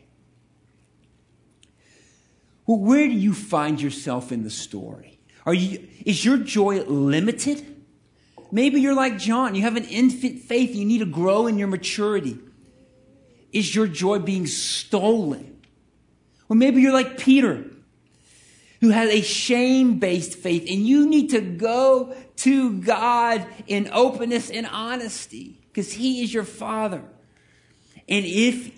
Well, 2.65 2.79
where 2.79 3.07
do 3.07 3.13
you 3.13 3.33
find 3.33 3.81
yourself 3.81 4.31
in 4.31 4.43
the 4.43 4.49
story? 4.49 5.19
Are 5.45 5.53
you, 5.53 5.87
is 6.05 6.23
your 6.23 6.37
joy 6.37 6.83
limited? 6.83 7.78
Maybe 8.51 8.81
you're 8.81 8.95
like 8.95 9.17
John. 9.17 9.55
You 9.55 9.61
have 9.63 9.75
an 9.75 9.85
infant 9.85 10.39
faith. 10.41 10.75
You 10.75 10.85
need 10.85 10.99
to 10.99 11.05
grow 11.05 11.47
in 11.47 11.57
your 11.57 11.67
maturity. 11.67 12.39
Is 13.51 13.73
your 13.73 13.87
joy 13.87 14.19
being 14.19 14.47
stolen? 14.47 15.61
Or 16.49 16.55
maybe 16.55 16.81
you're 16.81 16.93
like 16.93 17.17
Peter 17.17 17.65
who 18.81 18.89
has 18.89 19.09
a 19.09 19.21
shame 19.21 19.99
based 19.99 20.35
faith, 20.35 20.61
and 20.69 20.87
you 20.87 21.07
need 21.07 21.31
to 21.31 21.41
go 21.41 22.15
to 22.37 22.79
God 22.79 23.45
in 23.67 23.89
openness 23.91 24.49
and 24.49 24.65
honesty 24.67 25.59
because 25.67 25.91
He 25.91 26.23
is 26.23 26.33
your 26.33 26.45
Father. 26.45 27.03
And 28.07 28.25
if 28.25 28.71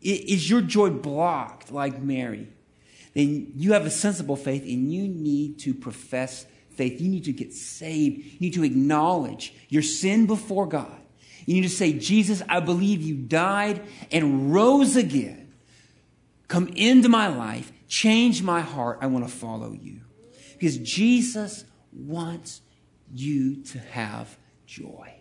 is 0.00 0.48
your 0.48 0.60
joy 0.60 0.90
blocked 0.90 1.72
like 1.72 2.00
Mary, 2.00 2.48
then 3.14 3.52
you 3.56 3.72
have 3.72 3.86
a 3.86 3.90
sensible 3.90 4.36
faith 4.36 4.62
and 4.62 4.92
you 4.92 5.08
need 5.08 5.58
to 5.60 5.74
profess 5.74 6.46
faith. 6.78 6.98
You 7.00 7.10
need 7.10 7.24
to 7.24 7.32
get 7.32 7.52
saved. 7.52 8.24
You 8.24 8.40
need 8.40 8.54
to 8.54 8.64
acknowledge 8.64 9.52
your 9.68 9.82
sin 9.82 10.26
before 10.26 10.66
God. 10.66 10.96
You 11.44 11.54
need 11.54 11.62
to 11.62 11.68
say, 11.68 11.92
Jesus, 11.92 12.42
I 12.48 12.60
believe 12.60 13.02
you 13.02 13.16
died 13.16 13.82
and 14.10 14.54
rose 14.54 14.96
again. 14.96 15.52
Come 16.46 16.68
into 16.68 17.10
my 17.10 17.28
life 17.28 17.72
Change 17.88 18.42
my 18.42 18.60
heart. 18.60 18.98
I 19.00 19.06
want 19.06 19.26
to 19.26 19.32
follow 19.32 19.72
you. 19.72 20.02
Because 20.52 20.76
Jesus 20.76 21.64
wants 21.92 22.60
you 23.12 23.62
to 23.64 23.78
have 23.78 24.36
joy. 24.66 25.14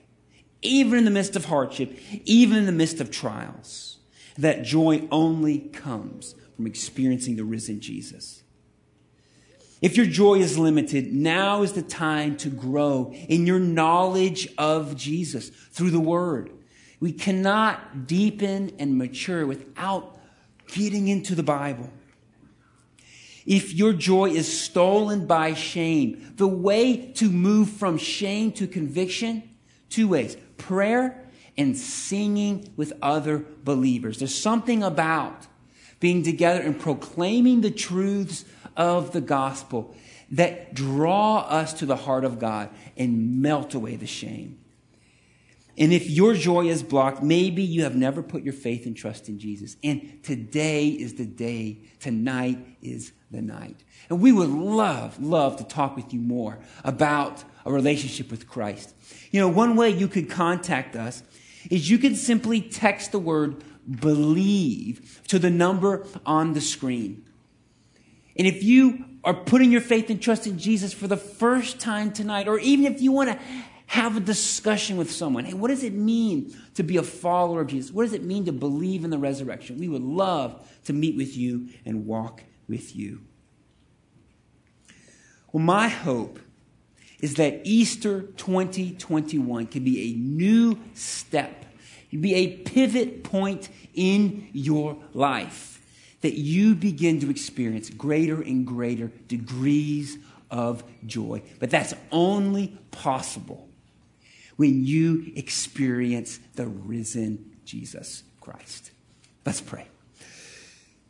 Even 0.62 1.00
in 1.00 1.06
the 1.06 1.12
midst 1.12 1.36
of 1.36 1.46
hardship, 1.46 1.98
even 2.26 2.58
in 2.58 2.65
the 2.65 2.72
midst 2.72 3.00
of 3.00 3.10
trials. 3.10 3.98
That 4.38 4.63
joy 4.63 5.08
only 5.12 5.60
comes 5.60 6.36
from 6.56 6.67
experiencing 6.67 7.38
the 7.38 7.46
risen 7.46 7.80
Jesus. 7.80 8.43
If 9.82 9.96
your 9.96 10.06
joy 10.06 10.36
is 10.36 10.58
limited, 10.58 11.13
now 11.13 11.62
is 11.62 11.74
the 11.74 11.82
time 11.82 12.36
to 12.38 12.50
grow 12.50 13.13
in 13.28 13.46
your 13.46 13.60
knowledge 13.60 14.50
of 14.58 14.96
Jesus 14.96 15.50
through 15.50 15.92
the 15.92 16.00
Word. 16.00 16.52
We 17.00 17.12
cannot 17.12 18.08
deepen 18.08 18.72
and 18.80 18.98
mature 18.98 19.46
without 19.46 20.18
getting 20.68 21.08
into 21.08 21.36
the 21.36 21.44
Bible 21.44 21.92
if 23.48 23.74
your 23.74 23.94
joy 23.94 24.30
is 24.32 24.62
stolen 24.62 25.26
by 25.26 25.54
shame. 25.54 26.34
The 26.36 26.48
way 26.48 27.12
to 27.13 27.30
move 27.30 27.70
from 27.70 27.98
shame 27.98 28.52
to 28.54 28.68
conviction, 28.68 29.50
two 29.90 30.10
ways 30.10 30.38
prayer 30.58 31.24
and 31.58 31.76
singing 31.76 32.72
with 32.76 32.94
other 33.02 33.46
believers. 33.63 34.20
There's 34.20 34.38
something 34.38 34.84
about 34.84 35.48
being 36.00 36.22
together 36.22 36.62
and 36.62 36.80
proclaiming 36.80 37.62
the 37.62 37.72
truths 37.72 38.46
of 38.78 39.12
the 39.12 39.22
gospel 39.22 39.94
that 40.32 40.74
draw 40.74 41.40
us 41.40 41.74
to 41.74 41.86
the 41.86 41.96
heart 41.96 42.24
of 42.24 42.40
God 42.40 42.70
and 42.96 43.42
melt 43.42 43.74
away 43.74 43.96
the 43.96 44.08
shame. 44.08 44.60
And 45.78 45.94
if 45.94 46.10
your 46.10 46.34
joy 46.34 46.68
is 46.68 46.82
blocked, 46.82 47.22
maybe 47.22 47.62
you 47.62 47.84
have 47.84 47.96
never 47.96 48.24
put 48.24 48.42
your 48.42 48.54
faith 48.54 48.86
and 48.88 48.98
trust 48.98 49.30
in 49.30 49.38
Jesus. 49.38 49.78
And 49.84 50.24
today 50.24 50.88
is 50.88 51.16
the 51.16 51.26
day. 51.26 51.82
Tonight 52.00 52.58
is 52.82 53.12
the 53.30 53.44
night. 53.44 53.84
And 54.10 54.20
we 54.20 54.32
would 54.32 54.50
love, 54.50 55.22
love 55.22 55.58
to 55.58 55.63
talk 55.63 55.96
with 55.96 56.13
you 56.13 56.20
more 56.20 56.58
about 56.84 57.44
a 57.63 57.72
relationship 57.72 58.32
with 58.32 58.48
Christ. 58.48 58.96
You 59.30 59.40
know, 59.40 59.50
one 59.50 59.76
way 59.76 59.92
you 59.92 60.08
could 60.08 60.32
contact 60.32 60.96
us 60.96 61.22
is 61.70 61.92
you 61.92 62.00
could 62.00 62.18
simply 62.18 62.60
text 62.60 63.12
the 63.12 63.20
word 63.20 63.63
believe 63.88 65.22
to 65.28 65.38
the 65.38 65.50
number 65.50 66.06
on 66.26 66.54
the 66.54 66.62
screen. 66.62 67.27
And 68.38 68.47
if 68.47 68.63
you 68.63 69.06
are 69.23 69.34
putting 69.34 69.71
your 69.71 69.82
faith 69.82 70.10
and 70.10 70.21
trust 70.21 70.47
in 70.47 70.58
Jesus 70.60 70.93
for 70.93 71.08
the 71.08 71.17
first 71.17 71.80
time 71.80 72.12
tonight, 72.12 72.47
or 72.47 72.60
even 72.60 72.91
if 72.91 73.02
you 73.02 73.12
want 73.12 73.30
to 73.30 73.39
have 73.88 74.17
a 74.17 74.19
discussion 74.19 74.97
with 74.97 75.12
someone, 75.12 75.45
hey, 75.45 75.54
what 75.54 75.69
does 75.69 75.84
it 75.84 75.93
mean 75.93 76.56
to 76.76 76.84
be 76.84 76.97
a 76.97 77.04
follower 77.04 77.62
of 77.62 77.67
Jesus? 77.67 77.91
What 77.91 78.04
does 78.04 78.13
it 78.13 78.23
mean 78.23 78.45
to 78.45 78.52
believe 78.52 79.04
in 79.04 79.10
the 79.10 79.17
resurrection? 79.17 79.78
We 79.78 79.88
would 79.88 80.04
love 80.04 80.69
to 80.86 80.93
meet 80.93 81.15
with 81.15 81.36
you 81.36 81.69
and 81.86 82.06
walk 82.06 82.43
with 82.67 82.95
you. 82.95 83.21
Well, 85.52 85.63
my 85.63 85.88
hope 85.88 86.39
is 87.21 87.36
that 87.36 87.62
Easter 87.63 88.21
2021 88.21 89.67
can 89.67 89.84
be 89.84 90.12
a 90.12 90.15
new 90.15 90.78
step, 90.93 91.65
can 92.10 92.21
be 92.21 92.36
a 92.36 92.58
pivot 92.58 93.23
point 93.23 93.69
in 93.93 94.50
your 94.54 94.97
life, 95.13 95.77
that 96.22 96.34
you 96.34 96.76
begin 96.76 97.20
to 97.22 97.30
experience 97.30 97.90
greater 97.90 98.42
and 98.42 98.66
greater 98.66 99.12
degrees 99.28 100.18
of 100.50 100.84
joy. 101.06 101.42
But 101.60 101.70
that's 101.70 101.94
only 102.12 102.78
possible 102.92 103.68
when 104.56 104.86
you 104.86 105.32
experience 105.36 106.40
the 106.56 106.66
risen 106.66 107.58
Jesus 107.66 108.24
Christ. 108.42 108.92
Let's 109.46 109.62
pray. 109.62 109.88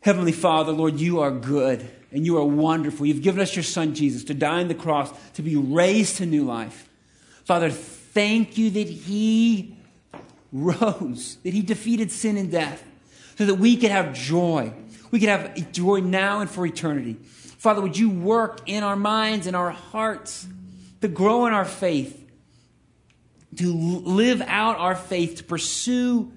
Heavenly 0.00 0.32
Father, 0.32 0.72
Lord, 0.72 1.00
you 1.00 1.20
are 1.20 1.30
good 1.30 1.88
and 2.12 2.24
you 2.24 2.38
are 2.38 2.44
wonderful. 2.44 3.06
You've 3.06 3.22
given 3.22 3.40
us 3.40 3.56
your 3.56 3.62
Son, 3.62 3.94
Jesus, 3.94 4.24
to 4.24 4.34
die 4.34 4.60
on 4.60 4.68
the 4.68 4.74
cross, 4.74 5.10
to 5.34 5.42
be 5.42 5.56
raised 5.56 6.18
to 6.18 6.26
new 6.26 6.44
life. 6.44 6.88
Father, 7.44 7.70
thank 7.70 8.56
you 8.56 8.70
that 8.70 8.88
He 8.88 9.76
rose, 10.52 11.36
that 11.42 11.52
He 11.52 11.62
defeated 11.62 12.10
sin 12.10 12.36
and 12.36 12.50
death, 12.50 12.84
so 13.36 13.46
that 13.46 13.56
we 13.56 13.76
could 13.76 13.90
have 13.90 14.14
joy. 14.14 14.72
We 15.10 15.20
could 15.20 15.28
have 15.28 15.72
joy 15.72 16.00
now 16.00 16.40
and 16.40 16.50
for 16.50 16.66
eternity. 16.66 17.14
Father, 17.58 17.80
would 17.80 17.96
you 17.96 18.10
work 18.10 18.60
in 18.66 18.82
our 18.84 18.96
minds 18.96 19.46
and 19.46 19.56
our 19.56 19.70
hearts 19.70 20.46
to 21.00 21.08
grow 21.08 21.46
in 21.46 21.52
our 21.52 21.64
faith, 21.64 22.30
to 23.56 23.72
live 23.72 24.42
out 24.42 24.78
our 24.78 24.94
faith, 24.94 25.36
to 25.36 25.44
pursue 25.44 26.32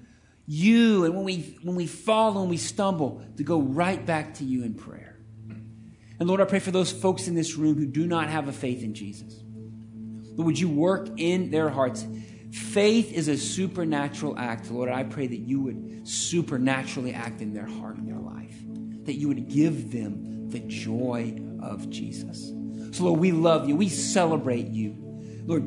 you, 0.46 1.04
and 1.04 1.14
when 1.14 1.24
we, 1.24 1.58
when 1.62 1.76
we 1.76 1.86
fall 1.86 2.40
and 2.40 2.50
we 2.50 2.56
stumble, 2.56 3.22
to 3.36 3.44
go 3.44 3.60
right 3.60 4.04
back 4.04 4.34
to 4.34 4.44
you 4.44 4.64
in 4.64 4.74
prayer. 4.74 5.16
And 6.18 6.28
Lord, 6.28 6.40
I 6.40 6.44
pray 6.44 6.58
for 6.58 6.70
those 6.70 6.92
folks 6.92 7.26
in 7.28 7.34
this 7.34 7.56
room 7.56 7.76
who 7.76 7.86
do 7.86 8.06
not 8.06 8.28
have 8.28 8.48
a 8.48 8.52
faith 8.52 8.82
in 8.82 8.94
Jesus. 8.94 9.42
Lord, 10.34 10.46
would 10.46 10.58
you 10.58 10.68
work 10.68 11.08
in 11.18 11.50
their 11.50 11.68
hearts? 11.68 12.06
Faith 12.52 13.12
is 13.14 13.28
a 13.28 13.36
supernatural 13.38 14.38
act. 14.38 14.70
Lord, 14.70 14.90
I 14.90 15.04
pray 15.04 15.26
that 15.26 15.38
you 15.38 15.62
would 15.62 16.06
supernaturally 16.06 17.14
act 17.14 17.40
in 17.40 17.54
their 17.54 17.66
heart 17.66 17.96
and 17.96 18.06
their 18.06 18.18
life, 18.18 18.54
that 19.06 19.14
you 19.14 19.28
would 19.28 19.48
give 19.48 19.90
them 19.90 20.50
the 20.50 20.60
joy 20.60 21.34
of 21.62 21.88
Jesus. 21.88 22.52
So, 22.94 23.04
Lord, 23.04 23.20
we 23.20 23.32
love 23.32 23.68
you. 23.68 23.76
We 23.76 23.88
celebrate 23.88 24.68
you. 24.68 24.94
Lord, 25.46 25.64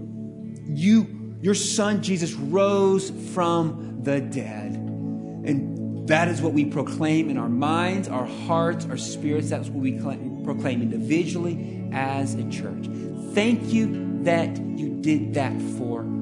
you, 0.67 1.35
your 1.41 1.55
son 1.55 2.03
Jesus 2.03 2.33
rose 2.33 3.09
from 3.33 4.03
the 4.03 4.21
dead. 4.21 4.73
And 4.73 6.07
that 6.07 6.27
is 6.27 6.39
what 6.39 6.53
we 6.53 6.65
proclaim 6.65 7.31
in 7.31 7.39
our 7.39 7.49
minds, 7.49 8.07
our 8.07 8.27
hearts, 8.27 8.85
our 8.85 8.97
spirits. 8.97 9.49
That's 9.49 9.69
what 9.69 9.81
we 9.81 9.93
proclaim 10.43 10.83
individually 10.83 11.89
as 11.91 12.35
a 12.35 12.47
church. 12.51 12.85
Thank 13.33 13.73
you 13.73 14.21
that 14.23 14.55
you 14.55 15.01
did 15.01 15.33
that 15.33 15.59
for 15.79 16.01
us. 16.01 16.14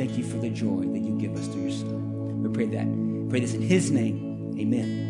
Thank 0.00 0.16
you 0.16 0.24
for 0.24 0.38
the 0.38 0.48
joy 0.48 0.80
that 0.80 1.00
you 1.00 1.18
give 1.20 1.36
us 1.36 1.46
through 1.48 1.64
your 1.64 1.72
son. 1.72 2.42
We 2.42 2.48
pray 2.48 2.64
that. 2.68 2.86
Pray 3.28 3.40
this 3.40 3.52
in 3.52 3.60
his 3.60 3.90
name. 3.90 4.56
Amen. 4.58 5.09